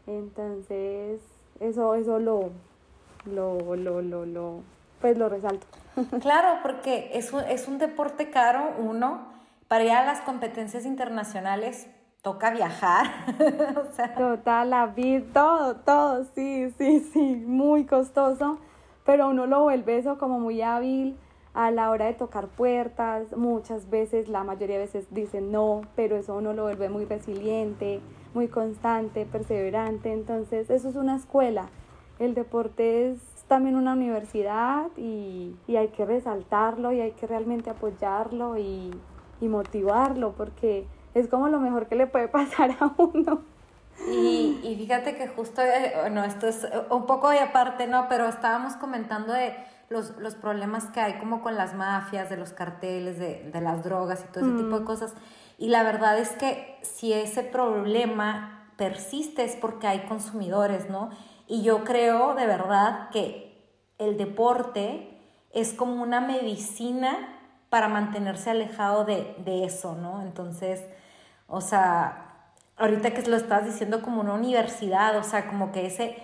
Entonces, 0.07 1.21
eso, 1.59 1.95
eso 1.95 2.19
lo, 2.19 2.49
lo, 3.25 3.75
lo, 3.75 4.01
lo, 4.01 4.25
lo, 4.25 4.61
pues 4.99 5.17
lo 5.17 5.29
resalto. 5.29 5.67
Claro, 6.21 6.59
porque 6.63 7.11
es 7.13 7.33
un, 7.33 7.41
es 7.41 7.67
un 7.67 7.77
deporte 7.77 8.29
caro, 8.29 8.73
uno, 8.79 9.27
para 9.71 9.85
ir 9.85 9.91
a 9.91 10.03
las 10.03 10.19
competencias 10.19 10.85
internacionales 10.85 11.87
toca 12.21 12.51
viajar. 12.51 13.05
o 13.77 13.95
sea. 13.95 14.13
Total, 14.15 14.69
la 14.69 14.87
vida, 14.87 15.23
todo, 15.31 15.75
todo, 15.77 16.25
sí, 16.35 16.69
sí, 16.77 16.99
sí, 16.99 17.41
muy 17.47 17.85
costoso, 17.85 18.57
pero 19.05 19.29
uno 19.29 19.45
lo 19.47 19.61
vuelve 19.61 19.97
eso 19.97 20.17
como 20.17 20.41
muy 20.41 20.61
hábil 20.61 21.17
a 21.53 21.71
la 21.71 21.89
hora 21.89 22.07
de 22.07 22.15
tocar 22.15 22.49
puertas, 22.49 23.31
muchas 23.37 23.89
veces, 23.89 24.27
la 24.27 24.43
mayoría 24.43 24.75
de 24.75 24.81
veces 24.81 25.07
dicen 25.09 25.53
no, 25.53 25.83
pero 25.95 26.17
eso 26.17 26.35
uno 26.35 26.51
lo 26.51 26.63
vuelve 26.63 26.89
muy 26.89 27.05
resiliente, 27.05 28.01
muy 28.33 28.49
constante, 28.49 29.25
perseverante, 29.25 30.11
entonces 30.11 30.69
eso 30.69 30.89
es 30.89 30.97
una 30.97 31.15
escuela. 31.15 31.69
El 32.19 32.33
deporte 32.33 33.09
es 33.09 33.21
también 33.47 33.77
una 33.77 33.93
universidad 33.93 34.87
y, 34.97 35.55
y 35.65 35.77
hay 35.77 35.87
que 35.87 36.03
resaltarlo 36.03 36.91
y 36.91 36.99
hay 36.99 37.11
que 37.11 37.25
realmente 37.25 37.69
apoyarlo 37.69 38.57
y, 38.57 38.91
y 39.41 39.49
motivarlo 39.49 40.33
porque 40.33 40.87
es 41.13 41.27
como 41.27 41.49
lo 41.49 41.59
mejor 41.59 41.87
que 41.87 41.95
le 41.95 42.07
puede 42.07 42.27
pasar 42.29 42.71
a 42.79 42.93
uno. 42.97 43.41
Y, 44.09 44.59
y 44.63 44.75
fíjate 44.77 45.15
que 45.15 45.27
justo, 45.27 45.61
eh, 45.61 45.93
bueno, 45.99 46.23
esto 46.23 46.47
es 46.47 46.65
un 46.89 47.05
poco 47.05 47.29
de 47.29 47.39
aparte, 47.39 47.87
¿no? 47.87 48.07
Pero 48.07 48.25
estábamos 48.27 48.73
comentando 48.75 49.33
de 49.33 49.53
los, 49.89 50.17
los 50.17 50.35
problemas 50.35 50.85
que 50.85 51.01
hay 51.01 51.19
como 51.19 51.41
con 51.41 51.55
las 51.55 51.75
mafias, 51.75 52.29
de 52.29 52.37
los 52.37 52.53
carteles, 52.53 53.19
de, 53.19 53.49
de 53.51 53.61
las 53.61 53.83
drogas 53.83 54.23
y 54.27 54.31
todo 54.31 54.45
ese 54.45 54.63
tipo 54.63 54.79
de 54.79 54.85
cosas. 54.85 55.13
Y 55.57 55.67
la 55.67 55.83
verdad 55.83 56.17
es 56.17 56.29
que 56.29 56.79
si 56.81 57.13
ese 57.13 57.43
problema 57.43 58.71
persiste 58.77 59.43
es 59.43 59.55
porque 59.55 59.87
hay 59.87 59.99
consumidores, 60.05 60.89
¿no? 60.89 61.09
Y 61.47 61.61
yo 61.61 61.83
creo 61.83 62.33
de 62.33 62.47
verdad 62.47 63.09
que 63.09 63.51
el 63.99 64.17
deporte 64.17 65.19
es 65.51 65.73
como 65.73 66.01
una 66.01 66.21
medicina 66.21 67.40
para 67.71 67.87
mantenerse 67.87 68.49
alejado 68.49 69.05
de, 69.05 69.33
de 69.45 69.63
eso, 69.63 69.95
¿no? 69.95 70.21
Entonces, 70.21 70.83
o 71.47 71.61
sea, 71.61 72.49
ahorita 72.75 73.11
que 73.11 73.21
lo 73.29 73.37
estás 73.37 73.63
diciendo 73.63 74.01
como 74.01 74.19
una 74.19 74.33
universidad, 74.33 75.17
o 75.17 75.23
sea, 75.23 75.47
como 75.47 75.71
que 75.71 75.85
ese 75.85 76.17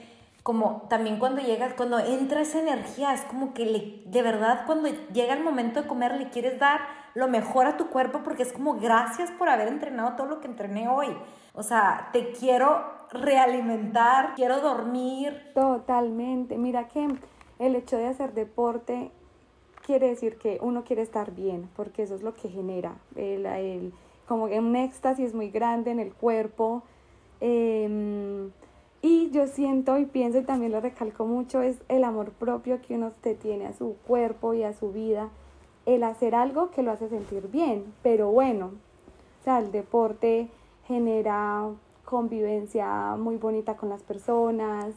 como 0.43 0.83
también 0.89 1.19
cuando 1.19 1.41
llegas, 1.41 1.73
cuando 1.73 1.99
entra 1.99 2.41
esa 2.41 2.59
energía, 2.59 3.13
es 3.13 3.21
como 3.23 3.53
que 3.53 3.65
le, 3.65 4.01
de 4.05 4.21
verdad 4.21 4.63
cuando 4.65 4.89
llega 5.13 5.33
el 5.33 5.43
momento 5.43 5.81
de 5.81 5.87
comer 5.87 6.15
le 6.15 6.29
quieres 6.29 6.59
dar 6.59 6.81
lo 7.15 7.27
mejor 7.29 7.65
a 7.65 7.77
tu 7.77 7.87
cuerpo 7.87 8.21
porque 8.23 8.43
es 8.43 8.51
como 8.51 8.75
gracias 8.75 9.31
por 9.31 9.49
haber 9.49 9.69
entrenado 9.69 10.15
todo 10.15 10.27
lo 10.27 10.39
que 10.41 10.47
entrené 10.47 10.89
hoy. 10.89 11.07
O 11.53 11.63
sea, 11.63 12.09
te 12.11 12.31
quiero 12.31 12.81
realimentar, 13.11 14.35
quiero 14.35 14.59
dormir. 14.59 15.51
Totalmente. 15.53 16.57
Mira 16.57 16.87
que 16.89 17.07
el 17.59 17.75
hecho 17.75 17.97
de 17.97 18.07
hacer 18.07 18.33
deporte 18.33 19.11
quiere 19.87 20.09
decir 20.09 20.37
que 20.37 20.59
uno 20.61 20.83
quiere 20.83 21.01
estar 21.01 21.33
bien, 21.33 21.69
porque 21.77 22.03
eso 22.03 22.13
es 22.13 22.21
lo 22.21 22.35
que 22.35 22.49
genera 22.49 22.97
el, 23.15 23.45
el 23.45 23.93
como 24.27 24.43
un 24.43 24.75
éxtasis 24.75 25.33
muy 25.33 25.49
grande 25.49 25.91
en 25.91 26.01
el 26.01 26.13
cuerpo. 26.13 26.83
Eh, 27.39 28.49
y 29.01 29.29
yo 29.31 29.47
siento 29.47 29.97
y 29.97 30.05
pienso 30.05 30.39
y 30.39 30.43
también 30.43 30.73
lo 30.73 30.81
recalco 30.81 31.25
mucho 31.25 31.61
es 31.61 31.77
el 31.87 32.03
amor 32.03 32.31
propio 32.31 32.81
que 32.81 32.95
uno 32.95 33.13
te 33.21 33.35
tiene 33.35 33.67
a 33.67 33.73
su 33.73 33.95
cuerpo 34.05 34.53
y 34.53 34.63
a 34.63 34.73
su 34.73 34.91
vida, 34.91 35.29
el 35.85 36.03
hacer 36.03 36.35
algo 36.35 36.71
que 36.71 36.83
lo 36.83 36.91
hace 36.91 37.07
sentir 37.07 37.47
bien, 37.47 37.85
pero 38.03 38.29
bueno, 38.29 38.71
o 39.39 39.43
sea, 39.45 39.59
el 39.59 39.71
deporte 39.71 40.49
genera 40.85 41.69
convivencia 42.03 43.15
muy 43.17 43.37
bonita 43.37 43.77
con 43.77 43.87
las 43.87 44.01
personas, 44.01 44.93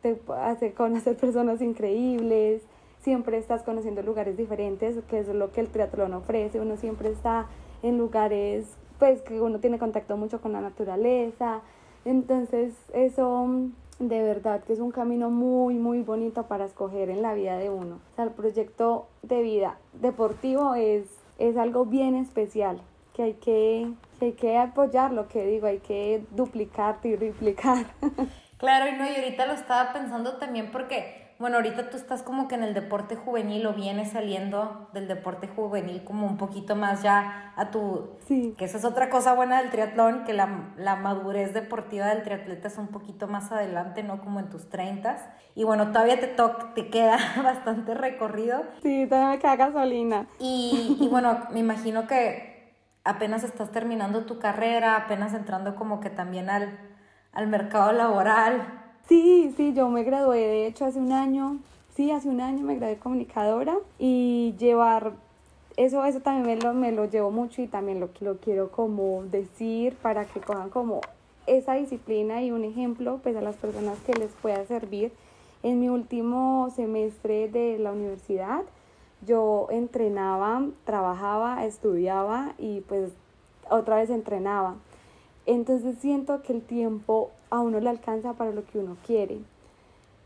te 0.00 0.18
hace 0.38 0.72
conocer 0.72 1.16
personas 1.16 1.60
increíbles, 1.60 2.62
siempre 3.02 3.38
estás 3.38 3.62
conociendo 3.62 4.02
lugares 4.02 4.36
diferentes, 4.36 4.96
que 5.08 5.18
es 5.18 5.28
lo 5.28 5.52
que 5.52 5.60
el 5.60 5.68
triatlón 5.68 6.14
ofrece, 6.14 6.60
uno 6.60 6.76
siempre 6.76 7.10
está 7.10 7.46
en 7.82 7.98
lugares 7.98 8.66
pues 8.98 9.20
que 9.22 9.40
uno 9.40 9.58
tiene 9.58 9.78
contacto 9.78 10.16
mucho 10.16 10.40
con 10.40 10.52
la 10.52 10.60
naturaleza, 10.60 11.60
entonces, 12.04 12.74
eso 12.92 13.48
de 13.98 14.22
verdad 14.22 14.64
que 14.64 14.72
es 14.72 14.80
un 14.80 14.90
camino 14.90 15.30
muy, 15.30 15.74
muy 15.74 16.02
bonito 16.02 16.44
para 16.44 16.64
escoger 16.64 17.10
en 17.10 17.22
la 17.22 17.34
vida 17.34 17.56
de 17.56 17.70
uno. 17.70 18.00
O 18.12 18.16
sea, 18.16 18.24
el 18.24 18.32
proyecto 18.32 19.06
de 19.22 19.42
vida 19.42 19.78
deportivo 19.92 20.74
es, 20.74 21.04
es 21.38 21.56
algo 21.56 21.84
bien 21.84 22.16
especial, 22.16 22.80
que 23.14 23.22
hay 23.22 23.34
que, 23.34 23.92
que 24.18 24.26
hay 24.26 24.32
que 24.32 24.58
apoyar, 24.58 25.12
lo 25.12 25.28
que 25.28 25.46
digo, 25.46 25.68
hay 25.68 25.78
que 25.78 26.24
duplicar 26.30 26.98
y 27.04 27.16
triplicar. 27.16 27.86
Claro, 28.58 28.88
y 28.88 28.96
no, 28.96 29.04
y 29.04 29.16
ahorita 29.16 29.46
lo 29.46 29.54
estaba 29.54 29.92
pensando 29.92 30.36
también 30.36 30.70
porque 30.70 31.21
bueno, 31.42 31.56
ahorita 31.56 31.90
tú 31.90 31.96
estás 31.96 32.22
como 32.22 32.46
que 32.46 32.54
en 32.54 32.62
el 32.62 32.72
deporte 32.72 33.16
juvenil 33.16 33.66
o 33.66 33.74
vienes 33.74 34.12
saliendo 34.12 34.88
del 34.92 35.08
deporte 35.08 35.48
juvenil 35.48 36.04
como 36.04 36.24
un 36.24 36.36
poquito 36.36 36.76
más 36.76 37.02
ya 37.02 37.52
a 37.56 37.72
tu... 37.72 38.10
Sí. 38.28 38.54
Que 38.56 38.66
esa 38.66 38.78
es 38.78 38.84
otra 38.84 39.10
cosa 39.10 39.34
buena 39.34 39.60
del 39.60 39.70
triatlón, 39.70 40.22
que 40.22 40.34
la, 40.34 40.70
la 40.76 40.94
madurez 40.94 41.52
deportiva 41.52 42.06
del 42.06 42.22
triatleta 42.22 42.68
es 42.68 42.78
un 42.78 42.86
poquito 42.86 43.26
más 43.26 43.50
adelante, 43.50 44.04
¿no? 44.04 44.20
Como 44.20 44.38
en 44.38 44.50
tus 44.50 44.68
30 44.68 45.16
Y 45.56 45.64
bueno, 45.64 45.88
todavía 45.88 46.20
te, 46.20 46.28
te 46.28 46.90
queda 46.90 47.18
bastante 47.42 47.94
recorrido. 47.94 48.62
Sí, 48.80 49.06
todavía 49.08 49.30
me 49.30 49.38
queda 49.40 49.56
gasolina. 49.56 50.28
Y, 50.38 50.96
y 51.00 51.08
bueno, 51.08 51.40
me 51.50 51.58
imagino 51.58 52.06
que 52.06 52.72
apenas 53.02 53.42
estás 53.42 53.72
terminando 53.72 54.26
tu 54.26 54.38
carrera, 54.38 54.94
apenas 54.94 55.34
entrando 55.34 55.74
como 55.74 55.98
que 55.98 56.08
también 56.08 56.50
al, 56.50 56.78
al 57.32 57.48
mercado 57.48 57.90
laboral. 57.90 58.81
Sí, 59.08 59.52
sí, 59.56 59.72
yo 59.74 59.88
me 59.88 60.04
gradué 60.04 60.38
de 60.38 60.66
hecho 60.66 60.84
hace 60.84 60.98
un 60.98 61.12
año, 61.12 61.58
sí, 61.96 62.10
hace 62.10 62.28
un 62.28 62.40
año 62.40 62.64
me 62.64 62.76
gradué 62.76 62.98
comunicadora 62.98 63.76
y 63.98 64.54
llevar 64.58 65.12
eso, 65.76 66.04
eso 66.04 66.20
también 66.20 66.46
me 66.46 66.62
lo, 66.62 66.72
me 66.72 66.92
lo 66.92 67.06
llevo 67.06 67.30
mucho 67.30 67.62
y 67.62 67.66
también 67.66 67.98
lo, 67.98 68.10
lo 68.20 68.36
quiero 68.38 68.70
como 68.70 69.24
decir 69.24 69.96
para 69.96 70.24
que 70.24 70.40
cojan 70.40 70.70
como 70.70 71.00
esa 71.46 71.74
disciplina 71.74 72.42
y 72.42 72.52
un 72.52 72.64
ejemplo 72.64 73.18
pues 73.22 73.36
a 73.36 73.40
las 73.40 73.56
personas 73.56 73.98
que 74.06 74.14
les 74.14 74.30
pueda 74.32 74.64
servir. 74.66 75.12
En 75.62 75.80
mi 75.80 75.88
último 75.88 76.70
semestre 76.74 77.48
de 77.48 77.78
la 77.78 77.92
universidad 77.92 78.62
yo 79.26 79.68
entrenaba, 79.70 80.64
trabajaba, 80.84 81.64
estudiaba 81.64 82.54
y 82.58 82.80
pues 82.82 83.10
otra 83.70 83.96
vez 83.96 84.10
entrenaba. 84.10 84.76
Entonces 85.46 85.96
siento 86.00 86.42
que 86.42 86.52
el 86.52 86.62
tiempo 86.62 87.30
a 87.52 87.60
uno 87.60 87.78
le 87.80 87.90
alcanza 87.90 88.32
para 88.32 88.50
lo 88.50 88.64
que 88.64 88.78
uno 88.78 88.96
quiere. 89.06 89.38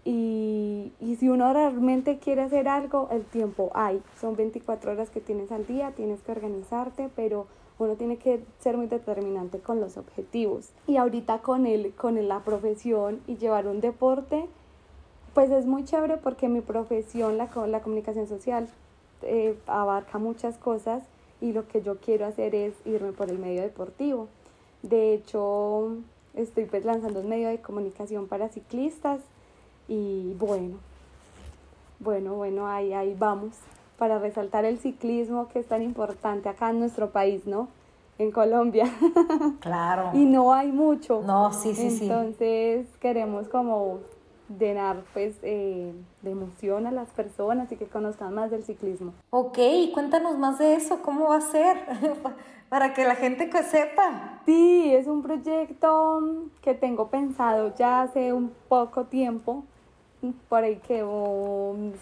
Y, 0.05 0.93
y, 1.01 1.17
si 1.17 1.29
uno 1.29 1.53
realmente 1.53 2.19
quiere 2.19 2.43
hacer 2.43 2.69
algo, 2.69 3.09
el 3.11 3.25
tiempo 3.25 3.73
hay. 3.75 4.01
Son 4.21 4.37
24 4.37 4.93
horas 4.93 5.11
que 5.11 5.21
tienes 5.21 5.51
al 5.51 5.67
día, 5.67 5.91
tienes 5.97 6.23
que 6.23 6.31
organizarte, 6.31 7.11
pero 7.17 7.49
uno 7.81 7.97
tiene 7.97 8.17
que 8.17 8.41
ser 8.61 8.77
muy 8.77 8.87
determinante 8.87 9.59
con 9.59 9.81
los 9.81 9.97
objetivos. 9.97 10.71
Y 10.87 10.97
ahorita 10.97 11.41
con, 11.41 11.67
el, 11.67 11.93
con 11.95 12.29
la 12.29 12.41
profesión 12.45 13.21
y 13.27 13.37
llevar 13.37 13.67
un 13.67 13.81
deporte, 13.81 14.47
pues 15.35 15.51
es 15.51 15.67
muy 15.67 15.85
chévere 15.85 16.19
porque 16.19 16.49
mi 16.49 16.61
profesión, 16.61 17.37
la, 17.37 17.51
la 17.67 17.83
comunicación 17.83 18.29
social, 18.29 18.69
eh, 19.23 19.59
abarca 19.67 20.19
muchas 20.19 20.57
cosas 20.57 21.03
y 21.41 21.53
lo 21.53 21.67
que 21.67 21.83
yo 21.83 21.99
quiero 21.99 22.27
hacer 22.27 22.55
es 22.55 22.75
irme 22.85 23.11
por 23.11 23.29
el 23.29 23.41
medio 23.41 23.63
deportivo. 23.63 24.29
De 24.83 25.15
hecho, 25.15 25.97
estoy 26.37 26.67
pues 26.67 26.85
lanzando 26.85 27.21
un 27.21 27.29
medio 27.29 27.49
de 27.49 27.61
comunicación 27.61 28.29
para 28.29 28.49
ciclistas 28.49 29.21
y 29.89 30.35
bueno, 30.39 30.77
bueno, 31.99 32.35
bueno, 32.35 32.69
ahí, 32.69 32.93
ahí 32.93 33.17
vamos 33.19 33.55
para 33.99 34.19
resaltar 34.19 34.65
el 34.65 34.79
ciclismo 34.79 35.49
que 35.49 35.59
es 35.59 35.67
tan 35.67 35.83
importante 35.83 36.49
acá 36.49 36.71
en 36.71 36.81
nuestro 36.81 37.11
país, 37.11 37.47
¿no? 37.47 37.69
En 38.19 38.31
Colombia. 38.31 38.85
Claro. 39.61 40.11
y 40.15 40.25
no 40.25 40.53
hay 40.53 40.71
mucho. 40.71 41.23
No, 41.27 41.53
sí, 41.53 41.75
sí, 41.75 41.91
sí. 41.91 42.05
Entonces 42.05 42.87
queremos 43.01 43.49
como 43.49 43.99
llenar 44.59 45.03
pues 45.13 45.37
eh, 45.43 45.93
de 46.23 46.31
emoción 46.31 46.87
a 46.87 46.93
las 46.93 47.09
personas 47.11 47.71
y 47.73 47.77
que 47.77 47.87
conozcan 47.87 48.35
más 48.35 48.51
del 48.51 48.65
ciclismo. 48.65 49.13
Ok, 49.31 49.59
cuéntanos 49.93 50.39
más 50.39 50.59
de 50.59 50.75
eso, 50.75 51.03
¿cómo 51.03 51.29
va 51.29 51.37
a 51.37 51.41
ser? 51.41 51.77
Para 52.69 52.95
que 52.95 53.05
la 53.05 53.15
gente 53.15 53.49
que 53.49 53.63
sepa. 53.63 54.41
Sí, 54.45 54.93
es 54.95 55.07
un 55.07 55.23
proyecto 55.23 56.49
que 56.63 56.75
tengo 56.75 57.09
pensado 57.09 57.75
ya 57.77 58.03
hace 58.03 58.33
un 58.33 58.53
poco 58.69 59.05
tiempo 59.05 59.65
por 60.49 60.65
ahí 60.65 60.77
que 60.77 61.05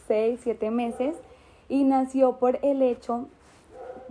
seis, 0.06 0.40
siete 0.42 0.70
meses 0.70 1.16
y 1.68 1.84
nació 1.84 2.36
por 2.36 2.58
el 2.62 2.82
hecho 2.82 3.26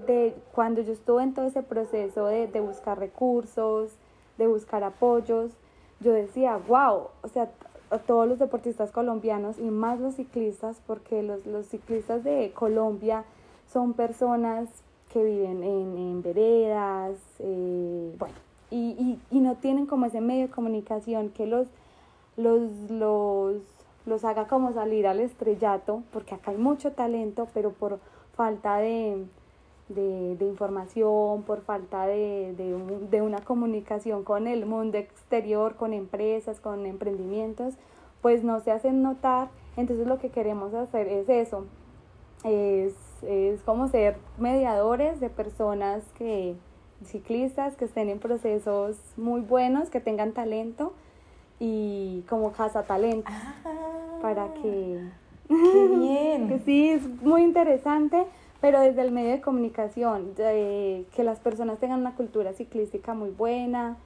de 0.06 0.36
cuando 0.54 0.82
yo 0.82 0.93
estuve 0.93 1.24
en 1.24 1.34
todo 1.34 1.46
ese 1.46 1.63
proceso 1.63 2.26
de, 2.26 2.48
de 2.48 2.60
buscar 2.60 3.00
recursos, 3.00 3.91
de 4.38 4.48
buscar 4.48 4.84
apoyos, 4.84 5.52
yo 6.00 6.12
decía, 6.12 6.58
wow, 6.67 7.08
o 7.22 7.28
sea, 7.30 7.50
todos 7.99 8.27
los 8.27 8.39
deportistas 8.39 8.91
colombianos 8.91 9.58
y 9.60 9.69
más 9.69 9.99
los 9.99 10.15
ciclistas, 10.15 10.82
porque 10.86 11.23
los, 11.23 11.45
los 11.45 11.67
ciclistas 11.67 12.23
de 12.23 12.51
Colombia 12.53 13.23
son 13.71 13.93
personas 13.93 14.69
que 15.12 15.23
viven 15.23 15.63
en, 15.63 15.97
en 15.97 16.21
veredas, 16.21 17.17
eh, 17.39 18.15
bueno, 18.17 18.36
y, 18.71 18.95
y, 18.97 19.19
y, 19.29 19.39
no 19.39 19.56
tienen 19.56 19.86
como 19.86 20.08
ese 20.08 20.21
medio 20.21 20.47
de 20.47 20.51
comunicación 20.51 21.29
que 21.29 21.45
los, 21.45 21.67
los, 22.36 22.71
los, 22.89 23.58
los 24.08 24.25
haga 24.25 24.47
como 24.47 24.73
salir 24.73 25.06
al 25.06 25.19
estrellato, 25.19 26.01
porque 26.12 26.34
acá 26.34 26.51
hay 26.51 26.58
mucho 26.58 26.93
talento, 26.93 27.47
pero 27.53 27.71
por 27.71 27.99
falta 28.36 28.77
de, 28.77 29.23
de, 29.89 30.36
de 30.38 30.46
información, 30.46 31.43
por 31.43 31.62
falta 31.62 32.06
de, 32.06 32.54
de, 32.58 33.08
de, 33.10 33.22
una 33.22 33.39
comunicación 33.39 34.24
con 34.24 34.48
el 34.48 34.65
mundo 34.65 34.98
exterior, 34.98 35.76
con 35.76 35.93
empresas, 35.93 36.60
con 36.60 36.86
emprendimientos, 36.86 37.76
pues 38.22 38.43
no 38.43 38.60
se 38.62 38.72
hacen 38.72 39.02
notar. 39.04 39.50
Entonces 39.76 40.08
lo 40.08 40.19
que 40.19 40.30
queremos 40.30 40.74
hacer 40.74 41.08
es 41.08 41.28
eso, 41.30 41.65
es, 42.43 42.93
es 43.24 43.62
como 43.62 43.88
ser 43.88 44.17
mediadores 44.38 45.19
de 45.19 45.30
personas 45.30 46.04
que, 46.17 46.56
ciclistas 47.06 47.76
que 47.76 47.86
estén 47.86 48.10
en 48.10 48.19
procesos 48.19 48.98
muy 49.17 49.41
buenos, 49.41 49.89
que 49.89 50.00
tengan 50.00 50.32
talento 50.32 50.93
y 51.60 52.24
como 52.30 52.52
casa 52.52 52.84
talento 52.84 53.30
ah, 53.32 54.19
para 54.22 54.54
que... 54.56 55.02
Qué 55.48 55.88
bien. 55.88 56.48
que 56.48 56.60
sí, 56.65 56.89
es 56.89 57.08
muy 57.22 57.43
interesante 57.43 58.26
pero 58.63 58.80
desde 58.80 59.02
el 59.02 59.12
medio 59.12 59.32
de 59.32 59.41
comunicación, 59.41 60.36
que 60.36 61.06
las 61.17 61.41
personas 61.41 61.80
tengan 61.80 61.99
una 61.99 62.15
cultura 62.15 62.54
ciclística 62.54 63.13
muy 63.13 63.30
buena, 63.30 63.97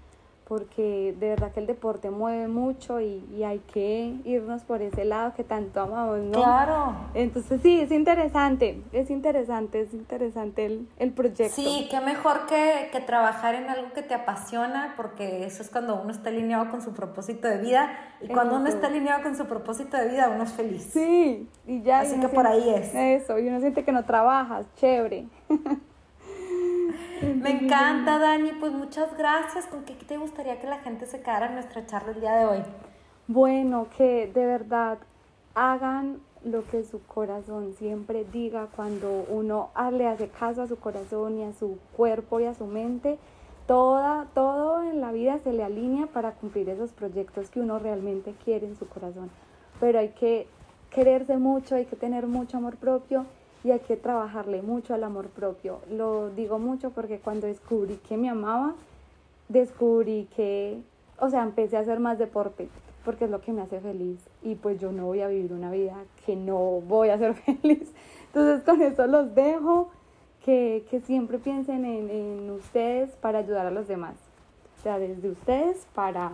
porque 0.48 1.14
de 1.20 1.30
verdad 1.30 1.52
que 1.52 1.60
el 1.60 1.68
deporte 1.68 2.10
mueve 2.10 2.48
mucho 2.48 3.02
y, 3.02 3.22
y, 3.36 3.44
hay 3.44 3.60
que 3.74 4.16
irnos 4.24 4.64
por 4.64 4.82
ese 4.82 5.04
lado 5.04 5.34
que 5.36 5.44
tanto 5.44 5.82
amamos, 5.82 6.20
¿no? 6.20 6.42
Claro. 6.42 6.96
Entonces 7.14 7.60
sí, 7.62 7.82
es 7.82 7.92
interesante, 7.92 8.82
es 8.94 9.10
interesante, 9.10 9.82
es 9.82 9.94
interesante 9.94 10.66
el, 10.66 10.88
el 11.00 11.12
proyecto. 11.12 11.54
Sí, 11.54 11.88
qué 11.92 12.00
mejor 12.00 12.46
que, 12.46 12.88
que, 12.94 13.02
trabajar 13.02 13.56
en 13.56 13.70
algo 13.70 13.92
que 13.92 14.04
te 14.04 14.14
apasiona, 14.14 14.94
porque 14.96 15.46
eso 15.46 15.62
es 15.62 15.70
cuando 15.70 16.00
uno 16.02 16.12
está 16.12 16.30
alineado 16.30 16.72
con 16.72 16.82
su 16.82 16.94
propósito 16.94 17.50
de 17.50 17.58
vida 17.58 17.90
y 18.22 18.28
cuando 18.28 18.54
eso. 18.54 18.62
uno 18.62 18.70
está 18.70 18.88
alineado 18.88 19.24
con 19.24 19.36
su 19.36 19.46
propósito 19.48 19.98
de 19.98 20.08
vida, 20.08 20.30
uno 20.34 20.46
es 20.46 20.54
feliz. 20.54 20.90
Sí, 20.94 21.50
y 21.66 21.82
ya. 21.82 22.00
Así 22.00 22.16
y 22.16 22.20
que 22.22 22.30
por 22.30 22.48
ahí 22.48 22.70
es. 22.70 22.96
Eso, 22.96 23.38
y 23.38 23.50
uno 23.50 23.60
siente 23.60 23.84
que 23.84 23.92
no 23.92 24.06
trabajas, 24.06 24.66
chévere. 24.76 25.26
Me 27.22 27.52
encanta, 27.52 28.20
Dani. 28.20 28.52
Pues 28.60 28.72
muchas 28.74 29.16
gracias. 29.18 29.66
¿Con 29.68 29.84
qué 29.84 29.94
te 29.94 30.18
gustaría 30.18 30.60
que 30.60 30.68
la 30.68 30.80
gente 30.80 31.06
se 31.06 31.22
quedara 31.22 31.48
en 31.48 31.54
nuestra 31.54 31.86
charla 31.86 32.12
el 32.12 32.22
día 32.22 32.36
de 32.36 32.46
hoy? 32.46 32.64
Bueno, 33.28 33.88
que 33.98 34.32
de 34.34 34.46
verdad 34.46 35.00
hagan 35.56 36.20
lo 36.44 36.66
que 36.68 36.84
su 36.84 37.02
corazón 37.04 37.74
siempre 37.74 38.26
diga 38.32 38.68
cuando 38.76 39.26
uno 39.30 39.72
le 39.92 40.08
hace 40.08 40.30
caso 40.30 40.62
a 40.62 40.68
su 40.68 40.78
corazón 40.78 41.40
y 41.40 41.44
a 41.44 41.54
su 41.54 41.80
cuerpo 41.96 42.40
y 42.40 42.46
a 42.46 42.54
su 42.54 42.66
mente. 42.66 43.18
Toda, 43.66 44.28
todo 44.34 44.84
en 44.84 45.02
la 45.02 45.12
vida 45.12 45.40
se 45.40 45.52
le 45.52 45.64
alinea 45.64 46.08
para 46.08 46.32
cumplir 46.34 46.70
esos 46.70 46.94
proyectos 46.94 47.50
que 47.50 47.60
uno 47.60 47.80
realmente 47.80 48.34
quiere 48.46 48.66
en 48.66 48.78
su 48.78 48.88
corazón. 48.88 49.30
Pero 49.80 50.00
hay 50.00 50.10
que 50.10 50.48
quererse 50.90 51.38
mucho, 51.38 51.76
hay 51.76 51.86
que 51.86 51.98
tener 51.98 52.28
mucho 52.28 52.58
amor 52.58 52.78
propio 52.78 53.26
y 53.68 53.72
hay 53.72 53.80
que 53.82 53.98
trabajarle 53.98 54.62
mucho 54.62 54.94
al 54.94 55.04
amor 55.04 55.28
propio. 55.28 55.82
Lo 55.92 56.30
digo 56.30 56.58
mucho 56.58 56.92
porque 56.92 57.20
cuando 57.20 57.48
descubrí 57.48 57.98
que 58.08 58.16
me 58.16 58.30
amaba, 58.30 58.76
descubrí 59.50 60.30
que, 60.38 60.82
o 61.20 61.30
sea, 61.30 61.44
empecé 61.44 61.76
a 61.76 61.82
hacer 61.82 62.00
más 62.00 62.18
deporte 62.18 62.70
porque 63.04 63.26
es 63.26 63.32
lo 63.32 63.42
que 63.42 63.52
me 63.52 63.62
hace 63.62 63.82
feliz 63.82 64.20
y 64.42 64.56
pues 64.56 64.80
yo 64.80 64.94
no 64.94 65.06
voy 65.06 65.20
a 65.20 65.28
vivir 65.28 65.52
una 65.52 65.70
vida 65.70 65.96
que 66.26 66.38
no 66.38 66.80
voy 66.80 67.10
a 67.10 67.18
ser 67.18 67.34
feliz. 67.62 67.94
Entonces 68.28 68.64
con 68.64 68.82
eso 68.82 69.06
los 69.06 69.36
dejo, 69.36 69.90
que, 70.46 70.86
que 70.90 71.02
siempre 71.02 71.38
piensen 71.38 71.84
en, 71.84 72.10
en, 72.10 72.50
ustedes 72.52 73.10
para 73.18 73.40
ayudar 73.40 73.66
a 73.66 73.72
los 73.72 73.90
demás. 73.90 74.16
O 74.80 74.82
sea, 74.82 74.98
desde 74.98 75.30
ustedes 75.30 75.86
para, 75.94 76.32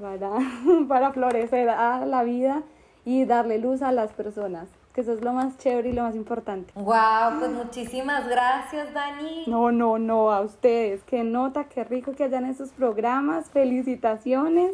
para, 0.00 0.32
para 0.88 1.12
florecer 1.12 1.68
a 1.68 2.04
la 2.04 2.24
vida 2.24 2.64
y 3.04 3.26
darle 3.26 3.58
luz 3.58 3.82
a 3.82 3.92
las 3.92 4.12
personas 4.12 4.68
que 4.96 5.02
eso 5.02 5.12
es 5.12 5.20
lo 5.20 5.34
más 5.34 5.58
chévere 5.58 5.90
y 5.90 5.92
lo 5.92 6.04
más 6.04 6.14
importante. 6.14 6.72
Wow, 6.74 7.38
pues 7.38 7.50
muchísimas 7.50 8.26
gracias, 8.26 8.94
Dani. 8.94 9.44
No, 9.46 9.70
no, 9.70 9.98
no, 9.98 10.32
a 10.32 10.40
ustedes. 10.40 11.02
Qué 11.02 11.22
nota, 11.22 11.64
qué 11.64 11.84
rico 11.84 12.12
que 12.12 12.24
hayan 12.24 12.46
esos 12.46 12.70
programas. 12.70 13.50
Felicitaciones. 13.50 14.72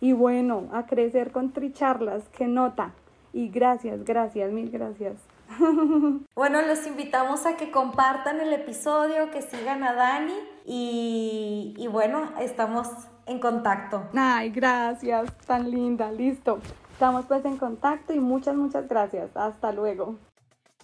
Y 0.00 0.14
bueno, 0.14 0.64
a 0.72 0.86
crecer 0.86 1.30
con 1.30 1.52
Tricharlas, 1.52 2.24
qué 2.36 2.48
nota. 2.48 2.90
Y 3.32 3.50
gracias, 3.50 4.04
gracias, 4.04 4.50
mil 4.50 4.68
gracias. 4.68 5.14
Bueno, 6.34 6.60
los 6.62 6.84
invitamos 6.88 7.46
a 7.46 7.56
que 7.56 7.70
compartan 7.70 8.40
el 8.40 8.52
episodio, 8.52 9.30
que 9.30 9.42
sigan 9.42 9.84
a 9.84 9.94
Dani 9.94 10.34
y, 10.66 11.74
y 11.78 11.86
bueno, 11.86 12.32
estamos 12.40 12.88
en 13.26 13.38
contacto. 13.38 14.02
Ay, 14.16 14.50
gracias, 14.50 15.32
tan 15.46 15.70
linda, 15.70 16.10
listo. 16.10 16.58
Estamos 17.02 17.26
pues 17.26 17.44
en 17.44 17.56
contacto 17.58 18.12
y 18.12 18.20
muchas, 18.20 18.54
muchas 18.54 18.86
gracias. 18.86 19.36
Hasta 19.36 19.72
luego. 19.72 20.20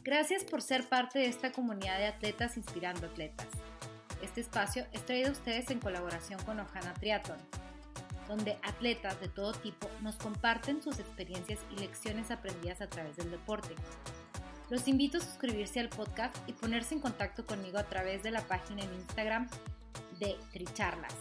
Gracias 0.02 0.42
por 0.42 0.62
ser 0.62 0.88
parte 0.88 1.20
de 1.20 1.26
esta 1.26 1.52
comunidad 1.52 1.96
de 1.96 2.08
atletas 2.08 2.56
inspirando 2.56 3.06
atletas. 3.06 3.46
Este 4.20 4.40
espacio 4.40 4.84
es 4.90 5.06
traído 5.06 5.28
a 5.28 5.30
ustedes 5.30 5.70
en 5.70 5.78
colaboración 5.78 6.42
con 6.42 6.58
Ojana 6.58 6.92
Triathlon, 6.94 7.38
donde 8.26 8.58
atletas 8.64 9.20
de 9.20 9.28
todo 9.28 9.52
tipo 9.52 9.86
nos 10.02 10.16
comparten 10.16 10.82
sus 10.82 10.98
experiencias 10.98 11.60
y 11.70 11.78
lecciones 11.78 12.32
aprendidas 12.32 12.80
a 12.80 12.88
través 12.88 13.14
del 13.14 13.30
deporte. 13.30 13.76
Los 14.70 14.88
invito 14.88 15.18
a 15.18 15.20
suscribirse 15.20 15.78
al 15.78 15.88
podcast 15.88 16.36
y 16.48 16.52
ponerse 16.52 16.96
en 16.96 17.00
contacto 17.00 17.46
conmigo 17.46 17.78
a 17.78 17.84
través 17.84 18.24
de 18.24 18.32
la 18.32 18.40
página 18.40 18.82
en 18.82 18.92
Instagram 18.92 19.48
de 20.18 20.36
Tricharlas 20.50 21.14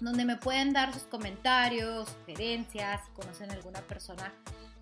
donde 0.00 0.24
me 0.24 0.36
pueden 0.36 0.72
dar 0.72 0.92
sus 0.92 1.04
comentarios, 1.04 2.08
sugerencias, 2.08 3.04
si 3.04 3.10
conocen 3.12 3.50
alguna 3.50 3.80
persona 3.82 4.32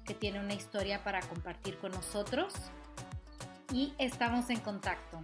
que 0.05 0.15
tiene 0.15 0.41
una 0.41 0.55
historia 0.55 1.03
para 1.03 1.21
compartir 1.21 1.79
con 1.79 1.93
nosotros. 1.93 2.55
Y 3.73 3.95
estamos 3.99 4.51
en 4.51 4.61
contacto. 4.61 5.21